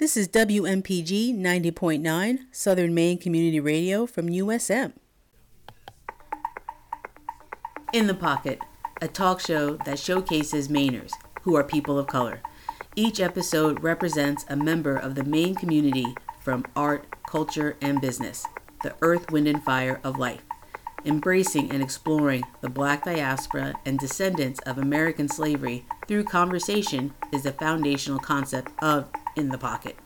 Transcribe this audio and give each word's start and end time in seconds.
This 0.00 0.16
is 0.16 0.28
WMPG 0.28 1.36
90.9 1.36 2.38
Southern 2.52 2.94
Maine 2.94 3.18
Community 3.18 3.60
Radio 3.60 4.06
from 4.06 4.28
USM. 4.28 4.94
In 7.92 8.06
the 8.06 8.14
Pocket, 8.14 8.60
a 9.02 9.08
talk 9.08 9.40
show 9.40 9.74
that 9.84 9.98
showcases 9.98 10.68
Mainers, 10.68 11.12
who 11.42 11.54
are 11.54 11.62
people 11.62 11.98
of 11.98 12.06
color. 12.06 12.40
Each 12.96 13.20
episode 13.20 13.82
represents 13.82 14.46
a 14.48 14.56
member 14.56 14.96
of 14.96 15.16
the 15.16 15.24
Maine 15.24 15.54
community 15.54 16.14
from 16.40 16.64
art, 16.74 17.04
culture, 17.28 17.76
and 17.82 18.00
business, 18.00 18.46
the 18.82 18.94
earth, 19.02 19.30
wind, 19.30 19.48
and 19.48 19.62
fire 19.62 20.00
of 20.02 20.18
life. 20.18 20.40
Embracing 21.04 21.70
and 21.70 21.82
exploring 21.82 22.42
the 22.62 22.70
black 22.70 23.04
diaspora 23.04 23.74
and 23.84 23.98
descendants 23.98 24.60
of 24.60 24.78
American 24.78 25.28
slavery 25.28 25.84
through 26.08 26.24
conversation 26.24 27.12
is 27.34 27.42
the 27.42 27.52
foundational 27.52 28.18
concept 28.18 28.72
of 28.82 29.10
In 29.36 29.48
the 29.48 29.58
Pocket. 29.58 29.96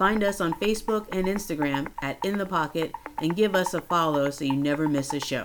Find 0.00 0.24
us 0.24 0.40
on 0.40 0.54
Facebook 0.54 1.06
and 1.12 1.26
Instagram 1.26 1.88
at 2.00 2.24
In 2.24 2.38
the 2.38 2.46
Pocket 2.46 2.90
and 3.18 3.36
give 3.36 3.54
us 3.54 3.74
a 3.74 3.82
follow 3.82 4.30
so 4.30 4.46
you 4.46 4.56
never 4.56 4.88
miss 4.88 5.12
a 5.12 5.20
show. 5.20 5.44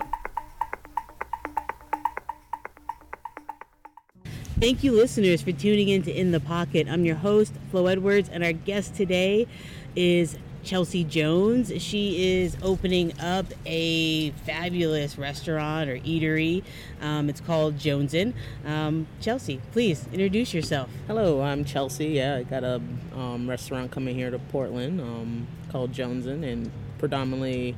Thank 4.58 4.82
you, 4.82 4.94
listeners, 4.94 5.42
for 5.42 5.52
tuning 5.52 5.90
in 5.90 6.04
to 6.04 6.12
In 6.14 6.32
the 6.32 6.40
Pocket. 6.40 6.88
I'm 6.90 7.04
your 7.04 7.18
host, 7.18 7.52
Flo 7.70 7.88
Edwards, 7.88 8.30
and 8.30 8.46
our 8.46 8.54
guest 8.54 8.96
today 8.96 9.46
is 9.94 10.38
Chelsea 10.66 11.04
Jones. 11.04 11.72
She 11.82 12.42
is 12.42 12.58
opening 12.64 13.18
up 13.20 13.46
a 13.68 14.32
fabulous 14.32 15.16
restaurant 15.18 15.90
or 15.90 15.98
eatery. 16.00 16.64
Um, 17.02 17.30
it's 17.30 17.40
called 17.40 17.78
Jonesin. 17.78 18.34
Um, 18.66 19.06
Chelsea, 19.22 19.62
please 19.72 20.08
introduce 20.12 20.56
yourself. 20.56 20.90
Hello, 21.06 21.42
I'm 21.42 21.64
Chelsea. 21.66 22.08
Yeah, 22.08 22.38
I 22.38 22.44
got 22.44 22.64
a 22.64 22.82
um, 23.16 23.48
restaurant 23.48 23.92
coming 23.92 24.16
here 24.16 24.32
to 24.32 24.40
Portland 24.40 25.00
um, 25.00 25.48
called 25.72 25.92
Jonesin, 25.94 26.44
and 26.44 26.72
predominantly 26.98 27.78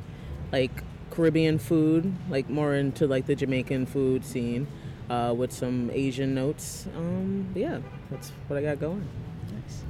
like 0.53 0.71
Caribbean 1.11 1.59
food, 1.59 2.13
like 2.29 2.49
more 2.49 2.73
into 2.73 3.05
like 3.05 3.25
the 3.25 3.35
Jamaican 3.35 3.85
food 3.85 4.25
scene. 4.25 4.65
Uh, 5.09 5.33
with 5.33 5.53
some 5.53 5.89
Asian 5.93 6.35
notes. 6.35 6.85
Um, 6.93 7.47
yeah, 7.55 7.79
that's 8.11 8.33
what 8.49 8.59
I 8.59 8.61
got 8.61 8.81
going. 8.81 9.07
Nice. 9.53 9.83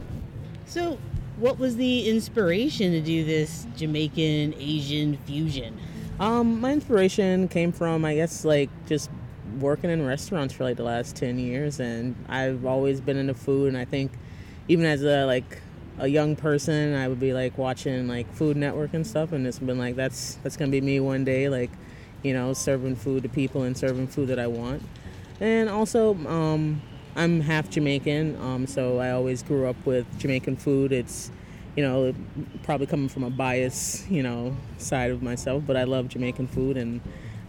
So, 0.68 1.00
what 1.38 1.60
was 1.60 1.76
the 1.76 2.10
inspiration 2.10 2.92
to 2.92 3.02
do 3.02 3.24
this 3.24 3.68
Jamaican 3.76 4.56
Asian 4.58 5.18
fusion? 5.18 5.78
Um, 6.20 6.60
my 6.62 6.74
inspiration 6.74 7.48
came 7.48 7.72
from, 7.72 8.04
I 8.04 8.16
guess, 8.16 8.44
like 8.44 8.70
just 8.88 9.10
working 9.60 9.90
in 9.90 10.06
restaurants 10.06 10.54
for 10.54 10.64
like 10.64 10.78
the 10.78 10.84
last 10.84 11.16
10 11.16 11.40
years 11.40 11.80
and 11.80 12.16
I've 12.28 12.66
always 12.66 13.00
been 13.00 13.18
into 13.18 13.34
food 13.34 13.70
and 13.70 13.78
I 13.78 13.86
think 13.86 14.12
even 14.68 14.86
as 14.86 15.04
a 15.04 15.26
like 15.26 15.62
a 16.00 16.08
young 16.08 16.36
person 16.36 16.94
I 16.94 17.08
would 17.08 17.20
be 17.20 17.34
like 17.34 17.58
watching 17.58 18.08
like 18.08 18.32
Food 18.34 18.58
Network 18.58 18.94
and 18.94 19.08
stuff 19.08 19.32
and 19.32 19.48
it's 19.48 19.58
been 19.58 19.80
like 19.80 19.96
that's 19.96 20.36
that's 20.44 20.58
gonna 20.58 20.70
be 20.70 20.82
me 20.82 21.00
one 21.00 21.24
day 21.24 21.50
like 21.50 21.72
you 22.24 22.34
know 22.34 22.54
serving 22.54 22.98
food 22.98 23.24
to 23.24 23.30
people 23.30 23.64
and 23.64 23.76
serving 23.76 24.08
food 24.08 24.28
that 24.28 24.38
I 24.38 24.48
want 24.48 24.84
and 25.40 25.70
also 25.70 26.14
um, 26.28 26.82
I'm 27.18 27.42
half 27.42 27.72
Jamaican, 27.72 28.40
um, 28.40 28.68
so 28.68 29.00
I 29.00 29.10
always 29.10 29.42
grew 29.42 29.66
up 29.68 29.76
with 29.88 30.06
Jamaican 30.20 30.58
food. 30.58 30.92
It's, 30.92 31.32
you 31.76 31.82
know, 31.82 32.14
probably 32.62 32.86
coming 32.86 33.10
from 33.10 33.24
a 33.24 33.32
bias, 33.32 34.08
you 34.08 34.22
know, 34.22 34.56
side 34.78 35.10
of 35.10 35.24
myself, 35.24 35.64
but 35.66 35.76
I 35.76 35.86
love 35.86 36.10
Jamaican 36.10 36.46
food, 36.46 36.78
and 36.78 37.02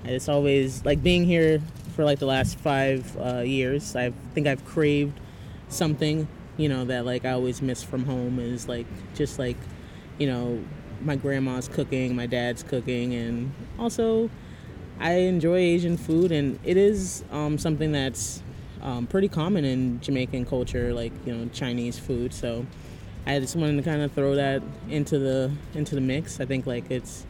it's 0.05 0.27
always 0.27 0.83
like 0.87 1.03
being 1.03 1.27
here 1.27 1.61
for 1.95 2.07
like 2.07 2.19
the 2.19 2.25
last 2.25 2.59
five 2.59 3.15
uh, 3.19 3.41
years. 3.41 3.95
I 3.95 4.11
think 4.33 4.47
I've 4.47 4.65
craved 4.65 5.21
something, 5.69 6.27
you 6.57 6.71
know, 6.71 6.87
that 6.87 7.05
like 7.05 7.27
I 7.27 7.33
always 7.33 7.61
miss 7.61 7.83
from 7.83 8.07
home 8.07 8.39
is 8.39 8.69
like 8.69 8.87
just 9.15 9.39
like, 9.39 9.59
you 10.17 10.29
know, 10.29 10.65
my 11.03 11.17
grandma's 11.17 11.69
cooking, 11.69 12.17
my 12.17 12.25
dad's 12.25 12.63
cooking, 12.63 13.13
and 13.13 13.53
also 13.79 14.31
I 14.99 15.13
enjoy 15.13 15.57
Asian 15.57 15.99
food, 15.99 16.33
and 16.33 16.59
it 16.65 16.79
is 16.79 17.23
um, 17.31 17.59
something 17.59 17.93
that's 17.93 18.43
um, 18.83 19.07
pretty 19.07 19.29
common 19.29 19.65
in 19.65 20.01
Jamaican 20.01 20.47
culture, 20.47 20.93
like 20.93 21.13
you 21.25 21.35
know 21.35 21.49
Chinese 21.53 21.99
food. 21.99 22.33
So 22.33 22.67
I 23.27 23.39
just 23.41 23.57
wanted 23.57 23.77
to 23.77 23.83
kind 23.83 24.03
of 24.03 24.13
throw 24.13 24.35
that 24.37 24.63
into 24.89 25.19
the 25.19 25.51
into 25.75 25.95
the 25.95 26.01
mix. 26.01 26.41
I 26.41 26.47
think 26.47 26.67
like 26.67 26.91
it's 26.91 27.25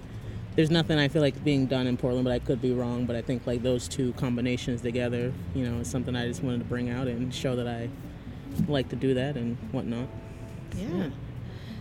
there's 0.55 0.71
nothing 0.71 0.99
I 0.99 1.09
feel 1.09 1.23
like 1.23 1.45
being 1.45 1.67
done 1.67 1.87
in 1.87 1.97
Portland, 1.97 2.25
but 2.25 2.33
I 2.33 2.41
could 2.41 2.61
be 2.61 2.73
wrong. 2.73 3.05
But 3.05 3.17
I 3.17 3.23
think 3.23 3.47
like 3.47 3.63
those 3.63 3.87
two 3.87 4.13
combinations 4.15 4.81
together, 4.81 5.33
you 5.55 5.69
know, 5.69 5.81
is 5.81 5.89
something 5.89 6.17
I 6.17 6.27
just 6.27 6.43
wanted 6.43 6.59
to 6.59 6.65
bring 6.65 6.91
out 6.91 7.07
and 7.07 7.33
show 7.33 7.57
that 7.57 7.69
I 7.69 7.89
like 8.67 8.89
to 8.89 8.97
do 8.97 9.15
that 9.15 9.37
and 9.37 9.57
whatnot. 9.73 10.09
Yeah. 10.77 11.11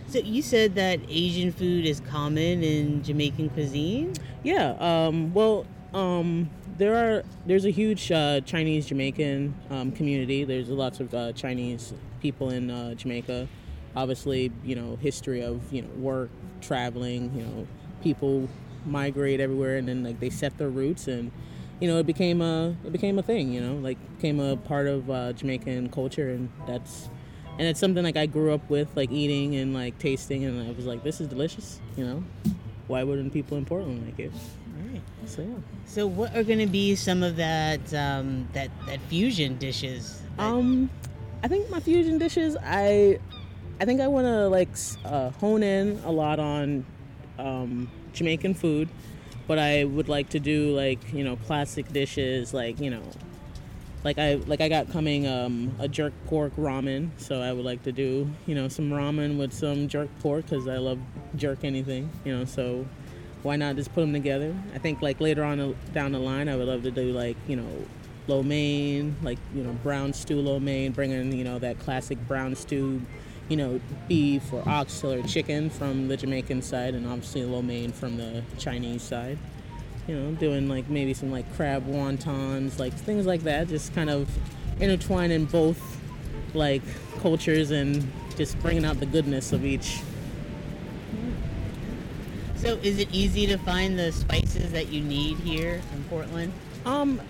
So 0.08 0.20
you 0.20 0.42
said 0.42 0.74
that 0.76 1.00
Asian 1.08 1.52
food 1.52 1.84
is 1.84 2.00
common 2.00 2.62
in 2.62 3.02
Jamaican 3.02 3.50
cuisine. 3.50 4.14
Yeah. 4.42 4.70
Um, 4.78 5.34
well, 5.34 5.66
um, 5.92 6.48
there 6.78 6.94
are 6.94 7.24
there's 7.44 7.64
a 7.64 7.70
huge 7.70 8.10
uh, 8.10 8.40
Chinese 8.42 8.86
Jamaican 8.86 9.54
um, 9.70 9.92
community. 9.92 10.44
There's 10.44 10.68
lots 10.68 11.00
of 11.00 11.12
uh, 11.12 11.32
Chinese 11.32 11.92
people 12.20 12.50
in 12.50 12.70
uh, 12.70 12.94
Jamaica. 12.94 13.48
Obviously, 13.96 14.52
you 14.64 14.76
know 14.76 14.96
history 14.96 15.42
of 15.42 15.60
you 15.72 15.82
know 15.82 15.88
work, 15.96 16.30
traveling. 16.60 17.32
You 17.36 17.42
know 17.42 17.66
people 18.02 18.48
migrate 18.86 19.40
everywhere, 19.40 19.76
and 19.76 19.88
then 19.88 20.04
like 20.04 20.20
they 20.20 20.30
set 20.30 20.56
their 20.56 20.70
roots, 20.70 21.08
and 21.08 21.32
you 21.80 21.88
know 21.88 21.98
it 21.98 22.06
became 22.06 22.40
a 22.40 22.76
it 22.84 22.92
became 22.92 23.18
a 23.18 23.22
thing. 23.22 23.52
You 23.52 23.60
know 23.60 23.74
like 23.74 23.98
became 24.16 24.38
a 24.38 24.56
part 24.56 24.86
of 24.86 25.10
uh, 25.10 25.32
Jamaican 25.32 25.90
culture, 25.90 26.30
and 26.30 26.48
that's 26.66 27.10
and 27.58 27.66
it's 27.66 27.80
something 27.80 28.04
like 28.04 28.16
I 28.16 28.26
grew 28.26 28.54
up 28.54 28.70
with, 28.70 28.88
like 28.96 29.10
eating 29.10 29.56
and 29.56 29.74
like 29.74 29.98
tasting, 29.98 30.44
and 30.44 30.68
I 30.68 30.70
was 30.70 30.86
like, 30.86 31.02
this 31.02 31.20
is 31.20 31.26
delicious. 31.26 31.80
You 31.96 32.06
know, 32.06 32.24
why 32.86 33.02
wouldn't 33.02 33.32
people 33.32 33.58
in 33.58 33.64
Portland 33.64 34.06
like 34.06 34.20
it? 34.20 34.32
Right. 34.92 35.02
So 35.26 35.42
yeah. 35.42 35.48
So 35.86 36.06
what 36.06 36.34
are 36.36 36.42
going 36.42 36.58
to 36.58 36.66
be 36.66 36.94
some 36.94 37.22
of 37.22 37.36
that 37.36 37.92
um, 37.94 38.48
that 38.52 38.70
that 38.86 39.00
fusion 39.02 39.58
dishes? 39.58 40.22
That... 40.36 40.44
Um, 40.44 40.90
I 41.42 41.48
think 41.48 41.70
my 41.70 41.80
fusion 41.80 42.18
dishes. 42.18 42.56
I 42.62 43.18
I 43.80 43.84
think 43.84 44.00
I 44.00 44.08
want 44.08 44.26
to 44.26 44.48
like 44.48 44.70
uh, 45.04 45.30
hone 45.30 45.62
in 45.62 46.00
a 46.04 46.10
lot 46.10 46.40
on 46.40 46.84
um, 47.38 47.90
Jamaican 48.12 48.54
food, 48.54 48.88
but 49.46 49.58
I 49.58 49.84
would 49.84 50.08
like 50.08 50.30
to 50.30 50.40
do 50.40 50.74
like 50.74 51.12
you 51.12 51.24
know 51.24 51.36
classic 51.36 51.92
dishes 51.92 52.52
like 52.52 52.80
you 52.80 52.90
know 52.90 53.02
like 54.04 54.18
I 54.18 54.34
like 54.34 54.60
I 54.60 54.68
got 54.68 54.90
coming 54.90 55.26
um, 55.26 55.74
a 55.78 55.88
jerk 55.88 56.12
pork 56.26 56.54
ramen, 56.56 57.10
so 57.18 57.40
I 57.40 57.52
would 57.52 57.64
like 57.64 57.82
to 57.84 57.92
do 57.92 58.30
you 58.46 58.54
know 58.54 58.68
some 58.68 58.90
ramen 58.90 59.38
with 59.38 59.52
some 59.52 59.88
jerk 59.88 60.08
pork 60.20 60.44
because 60.48 60.68
I 60.68 60.78
love 60.78 60.98
jerk 61.36 61.64
anything 61.64 62.10
you 62.24 62.36
know 62.36 62.44
so 62.44 62.86
why 63.48 63.56
not 63.56 63.76
just 63.76 63.94
put 63.94 64.02
them 64.02 64.12
together? 64.12 64.54
I 64.74 64.78
think 64.78 65.00
like 65.00 65.22
later 65.22 65.42
on 65.42 65.58
uh, 65.58 65.72
down 65.94 66.12
the 66.12 66.18
line, 66.18 66.50
I 66.50 66.56
would 66.56 66.68
love 66.68 66.82
to 66.82 66.90
do 66.90 67.12
like 67.12 67.34
you 67.46 67.56
know, 67.56 67.86
lo 68.26 68.42
mein, 68.42 69.16
like 69.22 69.38
you 69.54 69.62
know 69.62 69.72
brown 69.82 70.12
stew 70.12 70.36
lo 70.36 70.60
mein, 70.60 70.92
bringing 70.92 71.32
you 71.32 71.44
know 71.44 71.58
that 71.58 71.78
classic 71.78 72.18
brown 72.28 72.54
stew, 72.54 73.00
you 73.48 73.56
know 73.56 73.80
beef 74.06 74.52
or 74.52 74.62
oxtail 74.68 75.14
or 75.14 75.22
chicken 75.22 75.70
from 75.70 76.08
the 76.08 76.16
Jamaican 76.18 76.60
side, 76.60 76.92
and 76.92 77.06
obviously 77.06 77.42
lo 77.42 77.62
mein 77.62 77.90
from 77.90 78.18
the 78.18 78.42
Chinese 78.58 79.00
side. 79.00 79.38
You 80.06 80.16
know, 80.16 80.32
doing 80.32 80.68
like 80.68 80.90
maybe 80.90 81.14
some 81.14 81.32
like 81.32 81.50
crab 81.56 81.86
wontons, 81.86 82.78
like 82.78 82.92
things 82.92 83.24
like 83.24 83.44
that, 83.44 83.68
just 83.68 83.94
kind 83.94 84.10
of 84.10 84.28
intertwining 84.78 85.46
both 85.46 85.80
like 86.52 86.82
cultures 87.20 87.70
and 87.70 88.12
just 88.36 88.60
bringing 88.60 88.84
out 88.84 89.00
the 89.00 89.06
goodness 89.06 89.52
of 89.54 89.64
each 89.64 90.00
so, 92.58 92.78
is 92.82 92.98
it 92.98 93.08
easy 93.12 93.46
to 93.46 93.58
find 93.58 93.98
the 93.98 94.12
spices 94.12 94.72
that 94.72 94.88
you 94.88 95.00
need 95.02 95.38
here 95.38 95.80
in 95.94 96.04
Portland? 96.04 96.52
Um, 96.84 97.20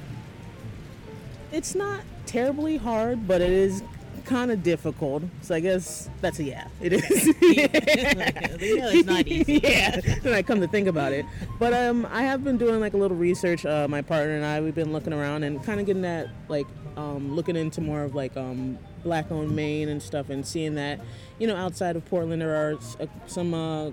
it's 1.52 1.74
not 1.74 2.00
terribly 2.26 2.76
hard, 2.76 3.26
but 3.26 3.40
it 3.40 3.50
is 3.50 3.82
kind 4.28 4.50
of 4.50 4.62
difficult. 4.62 5.22
So 5.40 5.54
I 5.54 5.60
guess 5.60 6.08
that's 6.20 6.38
a 6.38 6.44
yeah. 6.44 6.68
It 6.80 6.92
is. 6.92 7.26
yeah, 7.40 7.68
it's 7.72 9.08
not 9.08 9.26
easy. 9.26 9.60
yeah, 9.62 10.00
when 10.22 10.34
I 10.34 10.42
come 10.42 10.60
to 10.60 10.68
think 10.68 10.86
about 10.86 11.12
it. 11.12 11.24
But 11.58 11.72
um, 11.72 12.06
I 12.10 12.22
have 12.22 12.44
been 12.44 12.58
doing 12.58 12.80
like 12.80 12.94
a 12.94 12.96
little 12.96 13.16
research. 13.16 13.64
Uh, 13.64 13.88
my 13.88 14.02
partner 14.02 14.36
and 14.36 14.44
I, 14.44 14.60
we've 14.60 14.74
been 14.74 14.92
looking 14.92 15.12
around 15.12 15.44
and 15.44 15.62
kind 15.64 15.80
of 15.80 15.86
getting 15.86 16.02
that 16.02 16.28
like 16.48 16.66
um, 16.96 17.34
looking 17.34 17.56
into 17.56 17.80
more 17.80 18.02
of 18.02 18.14
like 18.14 18.36
um, 18.36 18.78
black-owned 19.02 19.54
Maine 19.54 19.88
and 19.88 20.02
stuff, 20.02 20.28
and 20.30 20.46
seeing 20.46 20.74
that 20.74 21.00
you 21.38 21.46
know 21.46 21.56
outside 21.56 21.96
of 21.96 22.04
Portland 22.04 22.42
there 22.42 22.54
are 22.54 22.74
uh, 23.00 23.06
some 23.26 23.54
uh, 23.54 23.90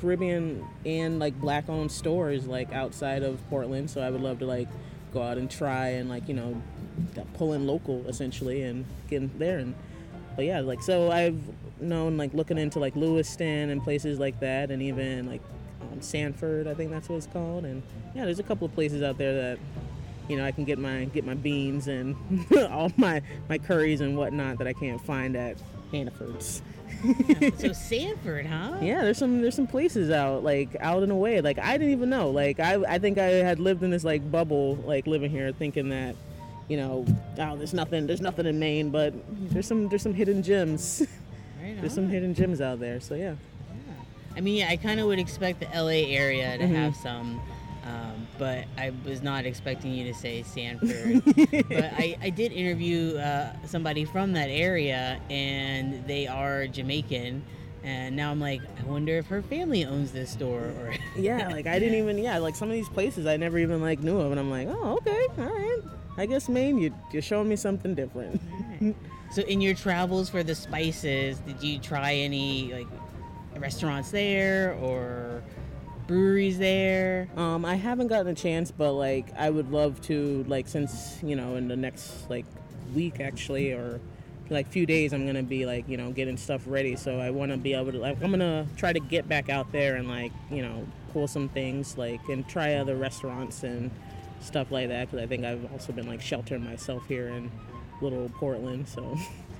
Caribbean 0.00 0.66
and 0.84 1.18
like 1.18 1.38
black 1.40 1.68
owned 1.68 1.92
stores 1.92 2.46
like 2.46 2.72
outside 2.72 3.22
of 3.22 3.40
Portland. 3.48 3.90
So 3.90 4.00
I 4.00 4.10
would 4.10 4.20
love 4.20 4.38
to 4.40 4.46
like 4.46 4.68
go 5.12 5.22
out 5.22 5.38
and 5.38 5.50
try 5.50 5.88
and 5.88 6.08
like 6.08 6.28
you 6.28 6.34
know 6.34 6.60
pull 7.34 7.52
in 7.52 7.66
local 7.66 8.06
essentially 8.08 8.62
and 8.62 8.84
get 9.08 9.22
in 9.22 9.30
there 9.38 9.58
and 9.58 9.74
but 10.36 10.44
yeah 10.44 10.60
like 10.60 10.82
so 10.82 11.10
I've 11.10 11.40
known 11.80 12.16
like 12.16 12.34
looking 12.34 12.58
into 12.58 12.78
like 12.78 12.94
Lewiston 12.96 13.70
and 13.70 13.82
places 13.82 14.18
like 14.18 14.38
that 14.40 14.70
and 14.70 14.82
even 14.82 15.26
like 15.28 15.40
um, 15.92 16.02
Sanford 16.02 16.66
I 16.66 16.74
think 16.74 16.90
that's 16.90 17.08
what 17.08 17.16
it's 17.16 17.26
called 17.26 17.64
and 17.64 17.82
yeah 18.14 18.24
there's 18.24 18.40
a 18.40 18.44
couple 18.44 18.66
of 18.66 18.74
places 18.74 19.02
out 19.02 19.16
there 19.16 19.34
that 19.34 19.58
you 20.28 20.36
know 20.36 20.44
I 20.44 20.52
can 20.52 20.64
get 20.64 20.78
my 20.78 21.04
get 21.06 21.24
my 21.24 21.34
beans 21.34 21.88
and 21.88 22.16
all 22.70 22.92
my 22.96 23.22
my 23.48 23.58
curries 23.58 24.00
and 24.00 24.16
whatnot 24.16 24.58
that 24.58 24.66
I 24.66 24.72
can't 24.72 25.00
find 25.04 25.36
at 25.36 25.56
Hannaford's. 25.92 26.62
so 27.58 27.72
Sanford, 27.72 28.46
huh? 28.46 28.78
Yeah, 28.80 29.02
there's 29.02 29.18
some 29.18 29.40
there's 29.40 29.54
some 29.54 29.66
places 29.66 30.10
out 30.10 30.42
like 30.42 30.76
out 30.80 31.02
and 31.02 31.12
away. 31.12 31.40
Like 31.40 31.58
I 31.58 31.78
didn't 31.78 31.92
even 31.92 32.10
know. 32.10 32.30
Like 32.30 32.60
I 32.60 32.74
I 32.88 32.98
think 32.98 33.18
I 33.18 33.26
had 33.26 33.60
lived 33.60 33.82
in 33.82 33.90
this 33.90 34.04
like 34.04 34.28
bubble, 34.30 34.76
like 34.84 35.06
living 35.06 35.30
here, 35.30 35.52
thinking 35.52 35.90
that, 35.90 36.16
you 36.68 36.76
know, 36.76 37.04
oh 37.38 37.56
there's 37.56 37.74
nothing 37.74 38.06
there's 38.06 38.20
nothing 38.20 38.46
in 38.46 38.58
Maine, 38.58 38.90
but 38.90 39.14
there's 39.50 39.66
some 39.66 39.88
there's 39.88 40.02
some 40.02 40.14
hidden 40.14 40.42
gems. 40.42 41.06
Right 41.60 41.76
there's 41.80 41.92
some 41.92 42.08
hidden 42.08 42.34
gems 42.34 42.60
out 42.60 42.78
there. 42.78 43.00
So 43.00 43.16
yeah. 43.16 43.34
yeah. 43.68 43.94
I 44.36 44.40
mean, 44.40 44.54
yeah, 44.58 44.68
I 44.68 44.76
kind 44.76 45.00
of 45.00 45.08
would 45.08 45.18
expect 45.18 45.58
the 45.58 45.66
LA 45.66 46.06
area 46.06 46.56
to 46.56 46.62
mm-hmm. 46.62 46.74
have 46.76 46.94
some 46.94 47.40
um, 47.88 48.26
but 48.38 48.64
I 48.76 48.92
was 49.04 49.22
not 49.22 49.46
expecting 49.46 49.92
you 49.92 50.04
to 50.04 50.14
say 50.14 50.42
Sanford. 50.42 51.22
but 51.24 51.84
I, 51.96 52.16
I 52.20 52.30
did 52.30 52.52
interview 52.52 53.16
uh, 53.16 53.52
somebody 53.64 54.04
from 54.04 54.32
that 54.34 54.50
area, 54.50 55.18
and 55.30 56.06
they 56.06 56.26
are 56.26 56.66
Jamaican. 56.66 57.42
And 57.84 58.16
now 58.16 58.30
I'm 58.30 58.40
like, 58.40 58.60
I 58.78 58.84
wonder 58.84 59.16
if 59.16 59.28
her 59.28 59.40
family 59.40 59.84
owns 59.84 60.12
this 60.12 60.30
store, 60.30 60.72
or 60.78 60.94
yeah, 61.16 61.48
like 61.48 61.66
I 61.66 61.78
didn't 61.78 61.98
even 61.98 62.18
yeah, 62.18 62.38
like 62.38 62.56
some 62.56 62.68
of 62.68 62.74
these 62.74 62.88
places 62.88 63.24
I 63.26 63.36
never 63.36 63.58
even 63.58 63.80
like 63.80 64.00
knew 64.00 64.18
of, 64.18 64.30
and 64.32 64.38
I'm 64.38 64.50
like, 64.50 64.68
oh 64.68 64.98
okay, 64.98 65.26
all 65.38 65.46
right. 65.46 65.78
I 66.18 66.26
guess 66.26 66.48
Maine, 66.48 66.78
you 66.78 66.94
you're 67.12 67.22
showing 67.22 67.48
me 67.48 67.56
something 67.56 67.94
different. 67.94 68.40
Right. 68.80 68.94
So 69.30 69.42
in 69.42 69.60
your 69.60 69.74
travels 69.74 70.28
for 70.28 70.42
the 70.42 70.54
spices, 70.54 71.38
did 71.38 71.62
you 71.62 71.78
try 71.78 72.14
any 72.14 72.72
like 72.72 72.86
restaurants 73.56 74.10
there 74.10 74.74
or 74.74 75.42
breweries 76.08 76.58
there? 76.58 77.28
Um, 77.36 77.64
I 77.64 77.76
haven't 77.76 78.08
gotten 78.08 78.26
a 78.26 78.34
chance, 78.34 78.72
but 78.72 78.94
like 78.94 79.32
I 79.38 79.48
would 79.50 79.70
love 79.70 80.00
to. 80.02 80.44
Like 80.48 80.66
since 80.66 81.22
you 81.22 81.36
know 81.36 81.54
in 81.54 81.68
the 81.68 81.76
next 81.76 82.28
like 82.28 82.46
week 82.94 83.20
actually 83.20 83.70
or 83.72 84.00
like 84.50 84.66
few 84.66 84.86
days 84.86 85.12
I'm 85.12 85.26
gonna 85.26 85.42
be 85.42 85.66
like 85.66 85.88
you 85.88 85.96
know 85.96 86.10
getting 86.10 86.36
stuff 86.36 86.62
ready. 86.66 86.96
So 86.96 87.20
I 87.20 87.30
want 87.30 87.52
to 87.52 87.58
be 87.58 87.74
able 87.74 87.92
to 87.92 87.98
like 87.98 88.20
I'm 88.22 88.30
gonna 88.30 88.66
try 88.76 88.92
to 88.92 89.00
get 89.00 89.28
back 89.28 89.48
out 89.48 89.70
there 89.70 89.94
and 89.94 90.08
like 90.08 90.32
you 90.50 90.62
know 90.62 90.84
pull 91.12 91.28
some 91.28 91.48
things 91.50 91.96
like 91.96 92.20
and 92.28 92.48
try 92.48 92.74
other 92.74 92.96
restaurants 92.96 93.62
and 93.62 93.90
stuff 94.40 94.70
like 94.70 94.88
that 94.88 95.10
because 95.10 95.22
I 95.22 95.26
think 95.26 95.44
I've 95.44 95.70
also 95.72 95.92
been 95.92 96.08
like 96.08 96.20
sheltering 96.20 96.64
myself 96.64 97.06
here 97.06 97.28
in 97.28 97.50
little 98.00 98.30
Portland. 98.36 98.88
So, 98.88 99.16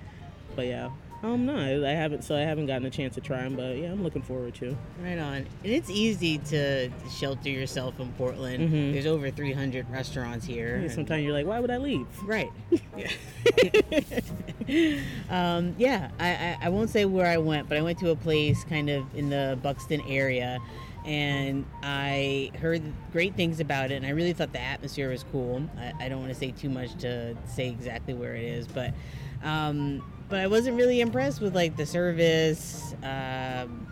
but 0.57 0.67
yeah, 0.67 0.91
um, 1.23 1.47
no, 1.47 1.57
I 1.57 1.91
haven't. 1.91 2.23
So 2.23 2.37
I 2.37 2.41
haven't 2.41 2.67
gotten 2.67 2.87
a 2.87 2.91
chance 2.91 3.15
to 3.17 3.21
try 3.21 3.43
them, 3.43 3.57
but 3.57 3.77
yeah, 3.77 3.91
I'm 3.91 4.05
looking 4.05 4.23
forward 4.23 4.55
to. 4.57 4.77
Right 5.03 5.19
on, 5.19 5.37
and 5.37 5.47
it's 5.65 5.91
easy 5.91 6.39
to 6.39 6.91
shelter 7.19 7.51
yourself 7.51 7.99
in 7.99 8.13
Portland. 8.13 8.69
Mm-hmm. 8.69 8.93
There's 8.93 9.07
over 9.07 9.31
300 9.31 9.91
restaurants 9.91 10.47
here. 10.47 10.83
Yeah, 10.83 10.89
sometimes 10.89 11.25
you're 11.25 11.33
like, 11.33 11.47
why 11.47 11.59
would 11.59 11.73
I 11.73 11.79
leave? 11.79 12.07
Right. 12.23 12.51
um, 15.31 15.75
yeah, 15.77 16.11
I, 16.21 16.29
I, 16.29 16.59
I 16.63 16.69
won't 16.69 16.91
say 16.91 17.05
where 17.05 17.27
I 17.27 17.39
went, 17.39 17.69
but 17.69 17.79
I 17.79 17.83
went 17.83 17.99
to 17.99 18.11
a 18.11 18.17
place 18.17 18.63
kind 18.65 18.89
of 18.89 19.05
in 19.17 19.29
the 19.29 19.59
Buxton 19.61 20.03
area, 20.03 20.61
and 21.05 21.67
I 21.83 22.53
heard 22.61 22.81
great 23.11 23.35
things 23.35 23.59
about 23.59 23.91
it, 23.91 23.95
and 23.95 24.07
I 24.07 24.11
really 24.11 24.35
thought 24.35 24.53
the 24.53 24.61
atmosphere 24.61 25.11
was 25.11 25.25
cool. 25.33 25.69
I, 25.77 26.05
I 26.05 26.09
don't 26.09 26.21
want 26.21 26.33
to 26.33 26.39
say 26.39 26.53
too 26.53 26.71
much 26.71 26.95
to 26.99 27.37
say 27.49 27.69
exactly 27.69 28.15
where 28.15 28.37
it 28.37 28.45
is, 28.45 28.69
but. 28.69 28.95
Um, 29.43 30.03
but 30.29 30.41
I 30.41 30.47
wasn't 30.47 30.77
really 30.77 31.01
impressed 31.01 31.41
with 31.41 31.55
like 31.55 31.77
the 31.77 31.87
service, 31.87 32.95
um, 33.03 33.87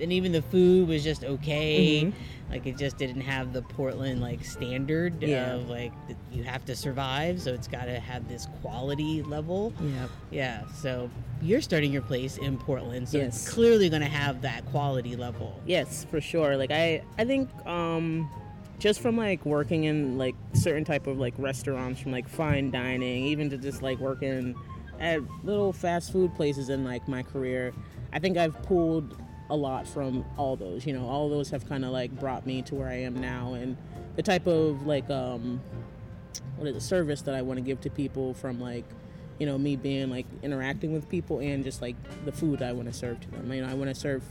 and 0.00 0.12
even 0.12 0.32
the 0.32 0.42
food 0.42 0.88
was 0.88 1.04
just 1.04 1.24
okay. 1.24 2.04
Mm-hmm. 2.04 2.18
Like 2.50 2.66
it 2.66 2.76
just 2.76 2.98
didn't 2.98 3.22
have 3.22 3.54
the 3.54 3.62
Portland 3.62 4.20
like 4.20 4.44
standard 4.44 5.22
yeah. 5.22 5.54
of 5.54 5.70
like 5.70 5.92
you 6.30 6.42
have 6.42 6.64
to 6.66 6.76
survive, 6.76 7.40
so 7.40 7.54
it's 7.54 7.68
got 7.68 7.86
to 7.86 7.98
have 7.98 8.28
this 8.28 8.46
quality 8.60 9.22
level. 9.22 9.72
Yeah, 9.80 10.06
yeah. 10.30 10.66
So 10.74 11.08
you're 11.40 11.62
starting 11.62 11.92
your 11.92 12.02
place 12.02 12.36
in 12.36 12.58
Portland, 12.58 13.08
so 13.08 13.18
yes. 13.18 13.28
it's 13.28 13.54
clearly 13.54 13.88
going 13.88 14.02
to 14.02 14.08
have 14.08 14.42
that 14.42 14.66
quality 14.66 15.16
level. 15.16 15.58
Yes, 15.66 16.06
for 16.10 16.20
sure. 16.20 16.56
Like 16.56 16.70
I, 16.70 17.02
I 17.18 17.24
think. 17.24 17.50
um 17.66 18.30
just 18.78 18.98
from 18.98 19.16
like 19.16 19.46
working 19.46 19.84
in 19.84 20.18
like 20.18 20.34
certain 20.54 20.84
type 20.84 21.06
of 21.06 21.16
like 21.16 21.32
restaurants 21.38 22.00
from 22.00 22.10
like 22.10 22.28
fine 22.28 22.68
dining 22.72 23.26
even 23.26 23.48
to 23.48 23.56
just 23.56 23.80
like 23.80 23.96
working 24.00 24.56
at 25.02 25.20
little 25.44 25.72
fast 25.72 26.12
food 26.12 26.34
places 26.34 26.68
in 26.68 26.84
like 26.84 27.06
my 27.08 27.22
career, 27.22 27.74
I 28.12 28.20
think 28.20 28.38
I've 28.38 28.62
pulled 28.62 29.16
a 29.50 29.56
lot 29.56 29.86
from 29.86 30.24
all 30.38 30.56
those. 30.56 30.86
You 30.86 30.94
know, 30.94 31.06
all 31.06 31.28
those 31.28 31.50
have 31.50 31.68
kind 31.68 31.84
of 31.84 31.90
like 31.90 32.18
brought 32.18 32.46
me 32.46 32.62
to 32.62 32.74
where 32.76 32.88
I 32.88 33.00
am 33.00 33.20
now, 33.20 33.54
and 33.54 33.76
the 34.16 34.22
type 34.22 34.46
of 34.46 34.86
like 34.86 35.10
um, 35.10 35.60
what 36.56 36.68
is 36.68 36.74
the 36.74 36.80
service 36.80 37.22
that 37.22 37.34
I 37.34 37.42
want 37.42 37.58
to 37.58 37.62
give 37.62 37.80
to 37.82 37.90
people 37.90 38.32
from 38.32 38.60
like 38.60 38.84
you 39.38 39.46
know 39.46 39.58
me 39.58 39.74
being 39.74 40.08
like 40.08 40.26
interacting 40.42 40.92
with 40.92 41.08
people 41.08 41.40
and 41.40 41.64
just 41.64 41.82
like 41.82 41.96
the 42.24 42.32
food 42.32 42.62
I 42.62 42.72
want 42.72 42.88
to 42.88 42.94
serve 42.94 43.20
to 43.20 43.30
them. 43.32 43.52
You 43.52 43.62
know, 43.62 43.68
I 43.68 43.74
want 43.74 43.90
to 43.92 44.00
serve 44.00 44.22